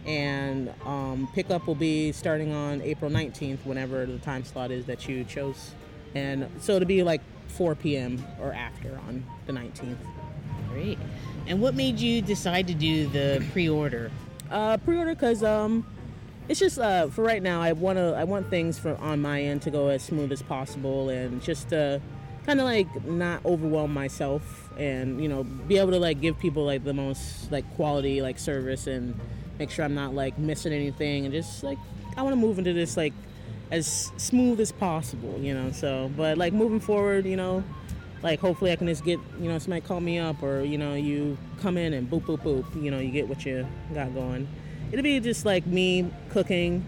And 0.05 0.73
um, 0.85 1.29
pickup 1.35 1.67
will 1.67 1.75
be 1.75 2.11
starting 2.11 2.53
on 2.53 2.81
April 2.81 3.11
19th, 3.11 3.59
whenever 3.65 4.05
the 4.05 4.17
time 4.19 4.43
slot 4.45 4.71
is 4.71 4.85
that 4.85 5.07
you 5.07 5.23
chose. 5.25 5.71
And 6.15 6.49
so 6.59 6.75
it'll 6.75 6.87
be 6.87 7.03
like 7.03 7.21
4 7.49 7.75
p.m. 7.75 8.23
or 8.41 8.53
after 8.53 8.99
on 9.07 9.25
the 9.45 9.53
19th. 9.53 9.97
Great. 10.69 10.99
And 11.47 11.61
what 11.61 11.75
made 11.75 11.99
you 11.99 12.21
decide 12.21 12.67
to 12.67 12.73
do 12.73 13.07
the 13.07 13.45
pre 13.51 13.69
order? 13.69 14.11
Uh, 14.49 14.77
pre-order 14.77 15.13
because 15.13 15.43
um, 15.43 15.85
it's 16.47 16.59
just 16.59 16.79
uh, 16.79 17.07
for 17.07 17.23
right 17.23 17.41
now. 17.41 17.61
I 17.61 17.73
want 17.73 17.97
to 17.97 18.13
I 18.15 18.23
want 18.23 18.49
things 18.49 18.79
for 18.79 18.95
on 18.97 19.21
my 19.21 19.41
end 19.41 19.61
to 19.63 19.71
go 19.71 19.89
as 19.89 20.03
smooth 20.03 20.31
as 20.31 20.41
possible 20.41 21.09
and 21.09 21.41
just 21.41 21.73
uh, 21.73 21.99
kind 22.45 22.59
of 22.59 22.65
like 22.65 23.05
not 23.05 23.45
overwhelm 23.45 23.93
myself 23.93 24.69
and 24.77 25.21
you 25.21 25.27
know 25.27 25.43
be 25.43 25.77
able 25.77 25.91
to 25.91 25.99
like 25.99 26.21
give 26.21 26.39
people 26.39 26.65
like 26.65 26.83
the 26.83 26.93
most 26.93 27.51
like 27.51 27.69
quality 27.75 28.21
like 28.21 28.39
service 28.39 28.87
and 28.87 29.19
make 29.59 29.69
sure 29.69 29.83
I'm 29.83 29.95
not 29.95 30.13
like 30.13 30.37
missing 30.37 30.71
anything 30.71 31.25
and 31.25 31.33
just 31.33 31.63
like 31.63 31.77
I 32.15 32.21
want 32.21 32.33
to 32.33 32.39
move 32.39 32.57
into 32.57 32.73
this 32.73 32.95
like 32.95 33.13
as 33.71 34.11
smooth 34.17 34.59
as 34.59 34.71
possible, 34.71 35.37
you 35.39 35.53
know. 35.53 35.71
So, 35.71 36.11
but 36.15 36.37
like 36.37 36.53
moving 36.53 36.79
forward, 36.79 37.25
you 37.25 37.35
know, 37.35 37.63
like 38.23 38.39
hopefully 38.39 38.71
I 38.71 38.75
can 38.75 38.87
just 38.87 39.03
get 39.03 39.19
you 39.39 39.49
know 39.49 39.59
somebody 39.59 39.81
call 39.81 39.99
me 39.99 40.19
up 40.19 40.41
or 40.41 40.61
you 40.61 40.77
know 40.77 40.95
you 40.95 41.37
come 41.61 41.77
in 41.77 41.93
and 41.93 42.09
boop 42.09 42.23
boop 42.23 42.41
boop 42.41 42.83
you 42.83 42.91
know 42.91 42.99
you 42.99 43.11
get 43.11 43.27
what 43.27 43.45
you 43.45 43.67
got 43.93 44.13
going. 44.13 44.47
It'll 44.91 45.03
be 45.03 45.19
just 45.19 45.45
like 45.45 45.67
me 45.67 46.09
cooking, 46.29 46.85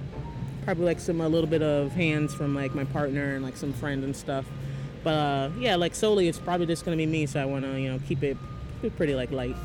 probably 0.64 0.86
like 0.86 1.00
some 1.00 1.20
a 1.22 1.28
little 1.28 1.50
bit 1.50 1.62
of 1.62 1.92
hands 1.92 2.34
from 2.34 2.56
like 2.56 2.74
my 2.74 2.86
partner 2.86 3.36
and 3.36 3.44
like 3.44 3.58
some 3.58 3.74
friends 3.74 4.04
and 4.04 4.16
stuff. 4.16 4.46
But 5.04 5.14
uh, 5.14 5.50
yeah, 5.60 5.76
like 5.76 5.96
solely 5.96 6.28
it's 6.28 6.40
probably 6.40 6.66
just 6.66 6.86
gonna 6.86 6.98
be 6.98 7.06
me. 7.06 7.26
So 7.26 7.42
I 7.42 7.46
want 7.46 7.66
to 7.66 7.80
you 7.80 7.92
know 7.92 8.00
keep 8.08 8.24
it, 8.24 8.38
pretty 8.96 9.14
like 9.16 9.32
light. 9.32 9.56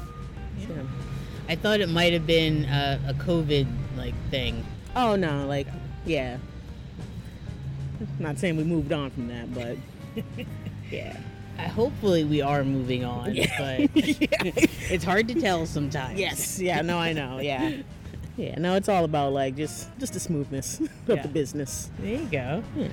So, 0.66 0.74
I 1.48 1.56
thought 1.56 1.80
it 1.80 1.88
might 1.88 2.12
have 2.12 2.26
been 2.26 2.64
a, 2.64 3.00
a 3.08 3.14
COVID 3.14 3.66
like 3.96 4.14
thing. 4.30 4.64
Oh 4.96 5.16
no, 5.16 5.46
like 5.46 5.66
yeah. 6.04 6.38
Not 8.18 8.38
saying 8.38 8.56
we 8.56 8.64
moved 8.64 8.92
on 8.92 9.10
from 9.10 9.28
that, 9.28 9.52
but 9.54 9.76
yeah. 10.90 11.16
Uh, 11.58 11.68
hopefully 11.68 12.24
we 12.24 12.42
are 12.42 12.64
moving 12.64 13.04
on, 13.04 13.34
Yeah. 13.34 13.46
but 13.58 13.90
it's 13.94 15.04
hard 15.04 15.28
to 15.28 15.34
tell 15.40 15.66
sometimes. 15.66 16.18
Yes, 16.18 16.58
yeah, 16.60 16.80
no, 16.82 16.98
I 16.98 17.12
know, 17.12 17.38
yeah. 17.40 17.70
Yeah, 18.36 18.58
no, 18.58 18.74
it's 18.74 18.88
all 18.88 19.04
about 19.04 19.32
like 19.32 19.54
just 19.54 19.96
just 20.00 20.12
the 20.14 20.18
smoothness 20.18 20.80
of 20.80 20.90
Yeah. 21.06 21.22
the 21.22 21.28
business. 21.28 21.88
There 22.00 22.14
you 22.20 22.26
go. 22.26 22.64
Yeah. 22.74 22.88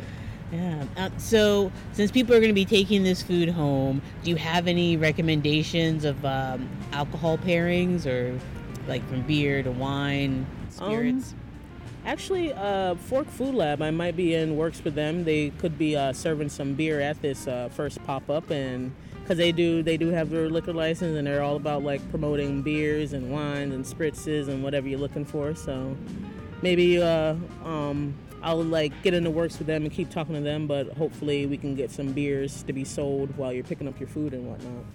Yeah. 0.52 0.86
Uh, 0.95 1.10
so, 1.17 1.71
since 1.93 2.12
people 2.12 2.36
are 2.36 2.39
going 2.39 2.52
to 2.52 2.54
be 2.54 2.63
taking 2.65 3.02
this 3.02 3.24
food 3.24 3.50
home, 3.50 4.04
do 4.24 4.30
you 4.30 4.36
have 4.36 4.67
any 4.67 4.97
recommendations 4.97 6.06
of 6.06 6.24
um, 6.26 6.69
alcohol 6.91 7.39
pairings 7.39 8.06
or 8.06 8.38
like 8.88 9.02
from 9.10 9.21
beer 9.24 9.63
to 9.63 9.71
wine, 9.71 10.45
spirits? 10.69 11.34
Actually, 12.03 12.51
uh, 12.53 12.95
Fork 12.95 13.27
Food 13.27 13.53
Lab, 13.53 13.81
I 13.81 13.91
might 13.91 14.15
be 14.15 14.33
in 14.33 14.57
works 14.57 14.83
with 14.83 14.95
them. 14.95 15.23
They 15.23 15.51
could 15.51 15.77
be 15.77 15.95
uh, 15.95 16.13
serving 16.13 16.49
some 16.49 16.73
beer 16.73 16.99
at 16.99 17.21
this 17.21 17.47
uh, 17.47 17.69
first 17.71 18.03
pop 18.05 18.27
up, 18.27 18.49
and 18.49 18.91
because 19.21 19.37
they 19.37 19.51
do, 19.51 19.83
they 19.83 19.97
do 19.97 20.09
have 20.09 20.31
their 20.31 20.49
liquor 20.49 20.73
license, 20.73 21.15
and 21.15 21.27
they're 21.27 21.43
all 21.43 21.57
about 21.57 21.83
like 21.83 22.07
promoting 22.09 22.63
beers 22.63 23.13
and 23.13 23.31
wines 23.31 23.73
and 23.75 23.85
spritzes 23.85 24.47
and 24.47 24.63
whatever 24.63 24.87
you're 24.87 24.99
looking 24.99 25.25
for. 25.25 25.53
So 25.53 25.95
maybe 26.63 26.99
uh, 26.99 27.35
um, 27.63 28.15
I'll 28.41 28.63
like 28.63 28.99
get 29.03 29.13
in 29.13 29.23
the 29.23 29.29
works 29.29 29.59
with 29.59 29.67
them 29.67 29.83
and 29.83 29.93
keep 29.93 30.09
talking 30.09 30.33
to 30.33 30.41
them, 30.41 30.65
but 30.65 30.93
hopefully 30.93 31.45
we 31.45 31.57
can 31.57 31.75
get 31.75 31.91
some 31.91 32.13
beers 32.13 32.63
to 32.63 32.73
be 32.73 32.83
sold 32.83 33.37
while 33.37 33.53
you're 33.53 33.63
picking 33.63 33.87
up 33.87 33.99
your 33.99 34.09
food 34.09 34.33
and 34.33 34.47
whatnot. 34.47 34.85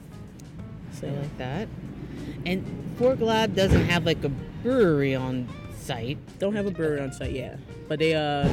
So 0.92 1.06
I 1.06 1.10
like 1.10 1.38
that. 1.38 1.68
And 2.44 2.94
Fork 2.98 3.20
Lab 3.20 3.54
doesn't 3.54 3.84
have 3.84 4.04
like 4.04 4.24
a 4.24 4.28
brewery 4.28 5.14
on 5.14 5.48
site. 5.86 6.18
don't 6.38 6.54
have 6.54 6.66
a 6.66 6.70
brewery 6.70 7.00
on 7.00 7.12
site 7.12 7.32
yeah. 7.32 7.56
but 7.88 7.98
they 7.98 8.14
uh, 8.14 8.48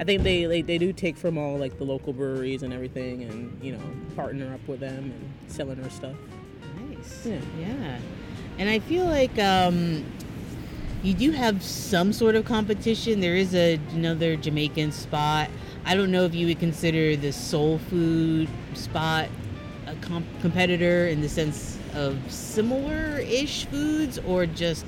I 0.00 0.04
think 0.04 0.22
they, 0.22 0.44
they 0.44 0.62
they 0.62 0.78
do 0.78 0.92
take 0.92 1.16
from 1.16 1.36
all 1.36 1.58
like 1.58 1.76
the 1.78 1.84
local 1.84 2.12
breweries 2.12 2.62
and 2.62 2.72
everything, 2.72 3.24
and 3.24 3.62
you 3.62 3.72
know 3.72 3.82
partner 4.14 4.54
up 4.54 4.66
with 4.68 4.80
them 4.80 5.12
and 5.12 5.34
selling 5.48 5.80
their 5.80 5.90
stuff. 5.90 6.14
Nice. 6.88 7.26
Yeah. 7.26 7.40
Yeah. 7.58 7.98
And 8.58 8.68
I 8.68 8.78
feel 8.78 9.06
like 9.06 9.36
um, 9.38 10.04
you 11.02 11.14
do 11.14 11.32
have 11.32 11.62
some 11.64 12.12
sort 12.12 12.36
of 12.36 12.44
competition. 12.44 13.18
There 13.20 13.34
is 13.34 13.54
a 13.54 13.74
another 13.92 14.36
Jamaican 14.36 14.92
spot. 14.92 15.50
I 15.84 15.96
don't 15.96 16.12
know 16.12 16.24
if 16.24 16.34
you 16.34 16.46
would 16.46 16.60
consider 16.60 17.16
the 17.16 17.32
soul 17.32 17.78
food 17.78 18.48
spot 18.74 19.28
a 19.86 19.94
comp- 19.96 20.40
competitor 20.42 21.08
in 21.08 21.22
the 21.22 21.28
sense 21.28 21.78
of 21.94 22.16
similar-ish 22.30 23.64
foods, 23.66 24.18
or 24.18 24.46
just 24.46 24.84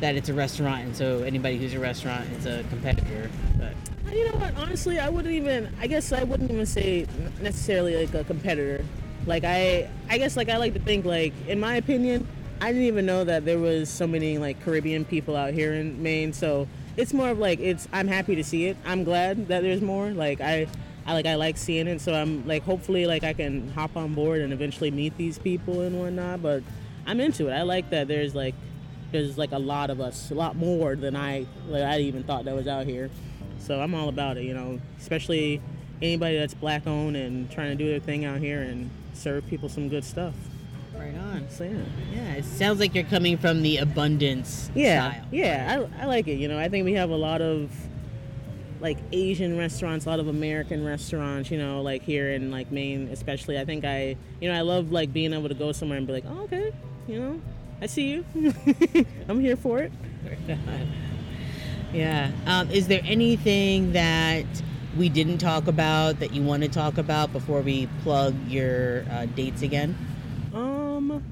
that 0.00 0.16
it's 0.16 0.28
a 0.28 0.34
restaurant, 0.34 0.84
and 0.84 0.96
so 0.96 1.22
anybody 1.22 1.58
who's 1.58 1.74
a 1.74 1.78
restaurant 1.78 2.28
is 2.32 2.46
a 2.46 2.64
competitor. 2.70 3.30
But 3.58 3.74
You 4.12 4.30
know 4.30 4.38
what? 4.38 4.56
Honestly, 4.56 4.98
I 4.98 5.08
wouldn't 5.08 5.34
even. 5.34 5.72
I 5.80 5.86
guess 5.86 6.12
I 6.12 6.24
wouldn't 6.24 6.50
even 6.50 6.66
say 6.66 7.06
necessarily 7.40 7.96
like 8.04 8.14
a 8.14 8.24
competitor. 8.24 8.84
Like 9.26 9.44
I, 9.44 9.88
I 10.08 10.18
guess 10.18 10.36
like 10.36 10.48
I 10.48 10.56
like 10.56 10.74
to 10.74 10.80
think 10.80 11.04
like 11.04 11.32
in 11.46 11.60
my 11.60 11.76
opinion, 11.76 12.26
I 12.60 12.72
didn't 12.72 12.86
even 12.86 13.06
know 13.06 13.24
that 13.24 13.44
there 13.44 13.58
was 13.58 13.88
so 13.88 14.06
many 14.06 14.38
like 14.38 14.62
Caribbean 14.64 15.04
people 15.04 15.36
out 15.36 15.52
here 15.52 15.74
in 15.74 16.02
Maine. 16.02 16.32
So 16.32 16.66
it's 16.96 17.12
more 17.12 17.28
of 17.30 17.38
like 17.38 17.60
it's. 17.60 17.86
I'm 17.92 18.08
happy 18.08 18.34
to 18.36 18.44
see 18.44 18.66
it. 18.66 18.76
I'm 18.84 19.04
glad 19.04 19.48
that 19.48 19.62
there's 19.62 19.82
more. 19.82 20.10
Like 20.10 20.40
I, 20.40 20.66
I 21.06 21.12
like 21.12 21.26
I 21.26 21.34
like 21.34 21.58
seeing 21.58 21.86
it. 21.86 22.00
So 22.00 22.14
I'm 22.14 22.46
like 22.46 22.62
hopefully 22.62 23.06
like 23.06 23.22
I 23.22 23.34
can 23.34 23.68
hop 23.72 23.96
on 23.96 24.14
board 24.14 24.40
and 24.40 24.52
eventually 24.52 24.90
meet 24.90 25.16
these 25.18 25.38
people 25.38 25.82
and 25.82 26.00
whatnot. 26.00 26.42
But 26.42 26.62
I'm 27.06 27.20
into 27.20 27.48
it. 27.48 27.52
I 27.52 27.62
like 27.62 27.90
that 27.90 28.08
there's 28.08 28.34
like 28.34 28.54
there's 29.12 29.36
like 29.38 29.52
a 29.52 29.58
lot 29.58 29.90
of 29.90 30.00
us, 30.00 30.30
a 30.30 30.34
lot 30.34 30.56
more 30.56 30.96
than 30.96 31.16
I 31.16 31.46
like 31.68 31.82
I 31.82 31.98
even 32.00 32.22
thought 32.24 32.44
that 32.44 32.54
was 32.54 32.66
out 32.66 32.86
here. 32.86 33.10
So 33.58 33.80
I'm 33.80 33.94
all 33.94 34.08
about 34.08 34.36
it, 34.38 34.44
you 34.44 34.54
know, 34.54 34.80
especially 34.98 35.60
anybody 36.02 36.38
that's 36.38 36.54
black 36.54 36.86
owned 36.86 37.16
and 37.16 37.50
trying 37.50 37.70
to 37.70 37.74
do 37.74 37.90
their 37.90 38.00
thing 38.00 38.24
out 38.24 38.38
here 38.40 38.62
and 38.62 38.90
serve 39.12 39.46
people 39.48 39.68
some 39.68 39.88
good 39.88 40.02
stuff. 40.04 40.34
right 40.96 41.14
on. 41.14 41.46
So 41.50 41.64
yeah. 41.64 41.72
Yeah, 42.14 42.32
it 42.34 42.44
sounds 42.44 42.80
like 42.80 42.94
you're 42.94 43.04
coming 43.04 43.36
from 43.36 43.62
the 43.62 43.76
abundance 43.78 44.70
Yeah, 44.74 45.10
style. 45.12 45.24
yeah, 45.30 45.86
I, 45.98 46.02
I 46.02 46.06
like 46.06 46.26
it. 46.28 46.38
You 46.38 46.48
know, 46.48 46.58
I 46.58 46.68
think 46.70 46.84
we 46.86 46.94
have 46.94 47.10
a 47.10 47.16
lot 47.16 47.42
of 47.42 47.70
like 48.80 48.96
Asian 49.12 49.58
restaurants, 49.58 50.06
a 50.06 50.08
lot 50.08 50.20
of 50.20 50.28
American 50.28 50.82
restaurants. 50.84 51.50
You 51.50 51.58
know, 51.58 51.82
like 51.82 52.02
here 52.02 52.30
in 52.32 52.50
like 52.50 52.72
Maine, 52.72 53.08
especially. 53.12 53.58
I 53.58 53.66
think 53.66 53.84
I, 53.84 54.16
you 54.40 54.50
know, 54.50 54.56
I 54.56 54.62
love 54.62 54.90
like 54.90 55.12
being 55.12 55.34
able 55.34 55.48
to 55.48 55.54
go 55.54 55.72
somewhere 55.72 55.98
and 55.98 56.06
be 56.06 56.14
like, 56.14 56.24
oh, 56.26 56.44
okay, 56.44 56.72
you 57.06 57.20
know, 57.20 57.40
I 57.80 57.86
see 57.86 58.10
you. 58.10 58.24
I'm 59.28 59.40
here 59.40 59.56
for 59.56 59.78
it. 59.78 59.92
Yeah. 61.92 62.30
Um, 62.46 62.70
is 62.70 62.86
there 62.86 63.00
anything 63.04 63.92
that 63.92 64.44
we 64.96 65.08
didn't 65.08 65.38
talk 65.38 65.66
about 65.66 66.20
that 66.20 66.32
you 66.32 66.42
want 66.42 66.62
to 66.62 66.68
talk 66.68 66.98
about 66.98 67.32
before 67.32 67.62
we 67.62 67.88
plug 68.02 68.34
your 68.46 69.04
uh, 69.10 69.26
dates 69.26 69.62
again? 69.62 69.96
Um, 70.54 71.22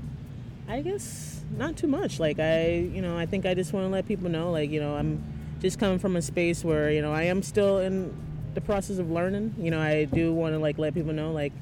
I 0.68 0.80
guess 0.80 1.42
not 1.56 1.76
too 1.76 1.86
much. 1.86 2.18
Like 2.18 2.40
I, 2.40 2.72
you 2.72 3.02
know, 3.02 3.16
I 3.16 3.26
think 3.26 3.46
I 3.46 3.54
just 3.54 3.72
want 3.72 3.84
to 3.84 3.88
let 3.88 4.06
people 4.08 4.28
know, 4.28 4.50
like 4.50 4.70
you 4.70 4.80
know, 4.80 4.96
I'm 4.96 5.22
just 5.60 5.78
coming 5.78 5.98
from 6.00 6.16
a 6.16 6.22
space 6.22 6.64
where 6.64 6.90
you 6.90 7.02
know 7.02 7.12
I 7.12 7.24
am 7.24 7.42
still 7.42 7.78
in 7.78 8.12
the 8.54 8.60
process 8.60 8.98
of 8.98 9.10
learning. 9.10 9.54
You 9.60 9.70
know, 9.70 9.80
I 9.80 10.04
do 10.04 10.32
want 10.32 10.54
to 10.54 10.58
like 10.58 10.78
let 10.78 10.94
people 10.94 11.12
know, 11.12 11.30
like, 11.30 11.52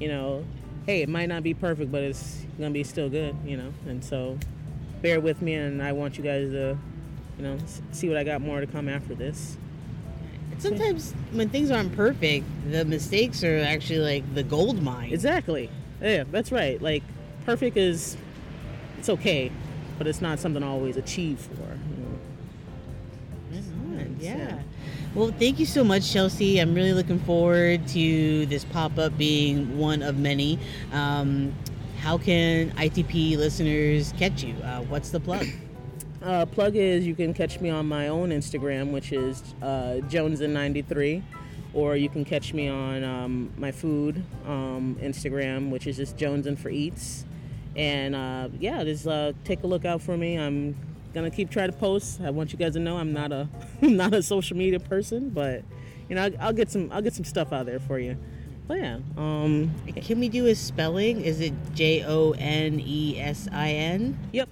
you 0.00 0.08
know, 0.08 0.44
hey, 0.90 1.02
it 1.02 1.08
might 1.08 1.28
not 1.28 1.44
be 1.44 1.54
perfect, 1.54 1.92
but 1.92 2.02
it's 2.02 2.44
gonna 2.58 2.70
be 2.70 2.82
still 2.82 3.08
good. 3.08 3.36
You 3.44 3.56
know, 3.56 3.72
and 3.86 4.04
so 4.04 4.38
bear 5.02 5.20
with 5.20 5.40
me, 5.40 5.54
and 5.54 5.80
I 5.80 5.92
want 5.92 6.18
you 6.18 6.24
guys 6.24 6.50
to, 6.50 6.76
you 7.38 7.44
know, 7.44 7.58
see 7.92 8.08
what 8.08 8.18
I 8.18 8.24
got 8.24 8.40
more 8.40 8.60
to 8.60 8.66
come 8.66 8.88
after 8.88 9.14
this. 9.14 9.56
Sometimes 10.58 11.12
when 11.32 11.48
things 11.48 11.70
aren't 11.70 11.94
perfect, 11.94 12.44
the 12.70 12.84
mistakes 12.84 13.44
are 13.44 13.58
actually 13.58 14.00
like 14.00 14.34
the 14.34 14.42
gold 14.42 14.82
mine. 14.82 15.12
Exactly. 15.12 15.70
Yeah, 16.02 16.24
that's 16.30 16.52
right. 16.52 16.82
Like, 16.82 17.02
perfect 17.46 17.76
is, 17.78 18.16
it's 18.98 19.08
okay, 19.08 19.50
but 19.96 20.06
it's 20.06 20.20
not 20.20 20.38
something 20.38 20.62
I 20.62 20.66
always 20.66 20.98
achieve 20.98 21.38
for. 21.38 21.62
You 21.62 21.96
know? 22.02 23.62
Right 23.96 24.06
on, 24.06 24.16
Yeah. 24.20 24.36
Yeah. 24.36 24.58
Well, 25.12 25.32
thank 25.32 25.58
you 25.58 25.66
so 25.66 25.82
much, 25.82 26.12
Chelsea. 26.12 26.60
I'm 26.60 26.72
really 26.72 26.92
looking 26.92 27.18
forward 27.18 27.88
to 27.88 28.46
this 28.46 28.64
pop 28.64 28.96
up 28.96 29.18
being 29.18 29.76
one 29.76 30.02
of 30.02 30.16
many. 30.16 30.56
Um, 30.92 31.52
how 31.98 32.16
can 32.16 32.70
ITP 32.72 33.36
listeners 33.36 34.14
catch 34.18 34.44
you? 34.44 34.54
Uh, 34.62 34.82
what's 34.82 35.10
the 35.10 35.20
plug? 35.20 35.46
Uh, 36.22 36.44
plug 36.44 36.76
is 36.76 37.06
you 37.06 37.14
can 37.14 37.32
catch 37.32 37.60
me 37.60 37.70
on 37.70 37.86
my 37.88 38.08
own 38.08 38.28
Instagram, 38.28 38.90
which 38.90 39.10
is 39.10 39.54
uh, 39.62 39.96
Jonesin93, 40.02 41.22
or 41.72 41.96
you 41.96 42.10
can 42.10 42.26
catch 42.26 42.52
me 42.52 42.68
on 42.68 43.02
um, 43.02 43.50
my 43.56 43.72
food 43.72 44.22
um, 44.44 44.98
Instagram, 45.00 45.70
which 45.70 45.86
is 45.86 45.96
just 45.96 46.18
Jonesin 46.18 46.58
for 46.58 46.68
Eats. 46.68 47.24
And 47.74 48.14
uh, 48.14 48.50
yeah, 48.58 48.84
just 48.84 49.06
uh, 49.06 49.32
take 49.44 49.62
a 49.62 49.66
look 49.66 49.86
out 49.86 50.02
for 50.02 50.14
me. 50.18 50.38
I'm 50.38 50.76
gonna 51.14 51.30
keep 51.30 51.50
trying 51.50 51.70
to 51.70 51.76
post. 51.76 52.20
I 52.20 52.30
want 52.30 52.52
you 52.52 52.58
guys 52.58 52.74
to 52.74 52.78
know 52.80 52.96
I'm 52.96 53.12
not 53.12 53.32
a 53.32 53.48
I'm 53.82 53.96
not 53.96 54.14
a 54.14 54.22
social 54.22 54.56
media 54.56 54.80
person, 54.80 55.30
but 55.30 55.62
you 56.08 56.14
know 56.14 56.24
I'll, 56.24 56.32
I'll 56.40 56.52
get 56.52 56.70
some 56.70 56.90
I'll 56.92 57.02
get 57.02 57.14
some 57.14 57.24
stuff 57.24 57.52
out 57.52 57.66
there 57.66 57.80
for 57.80 57.98
you. 57.98 58.16
But 58.68 58.78
yeah, 58.78 58.98
um, 59.16 59.72
Can 59.96 60.20
we 60.20 60.28
do 60.28 60.46
a 60.46 60.54
spelling? 60.54 61.22
Is 61.22 61.40
it 61.40 61.52
J 61.74 62.04
O 62.04 62.32
N 62.38 62.80
E 62.80 63.18
S 63.18 63.48
I 63.52 63.72
N? 63.72 64.16
yep, 64.32 64.48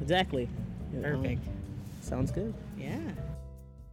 exactly. 0.00 0.48
Um, 0.96 1.02
Perfect. 1.02 1.42
sounds 2.00 2.30
good. 2.30 2.54
Yeah. 2.78 2.98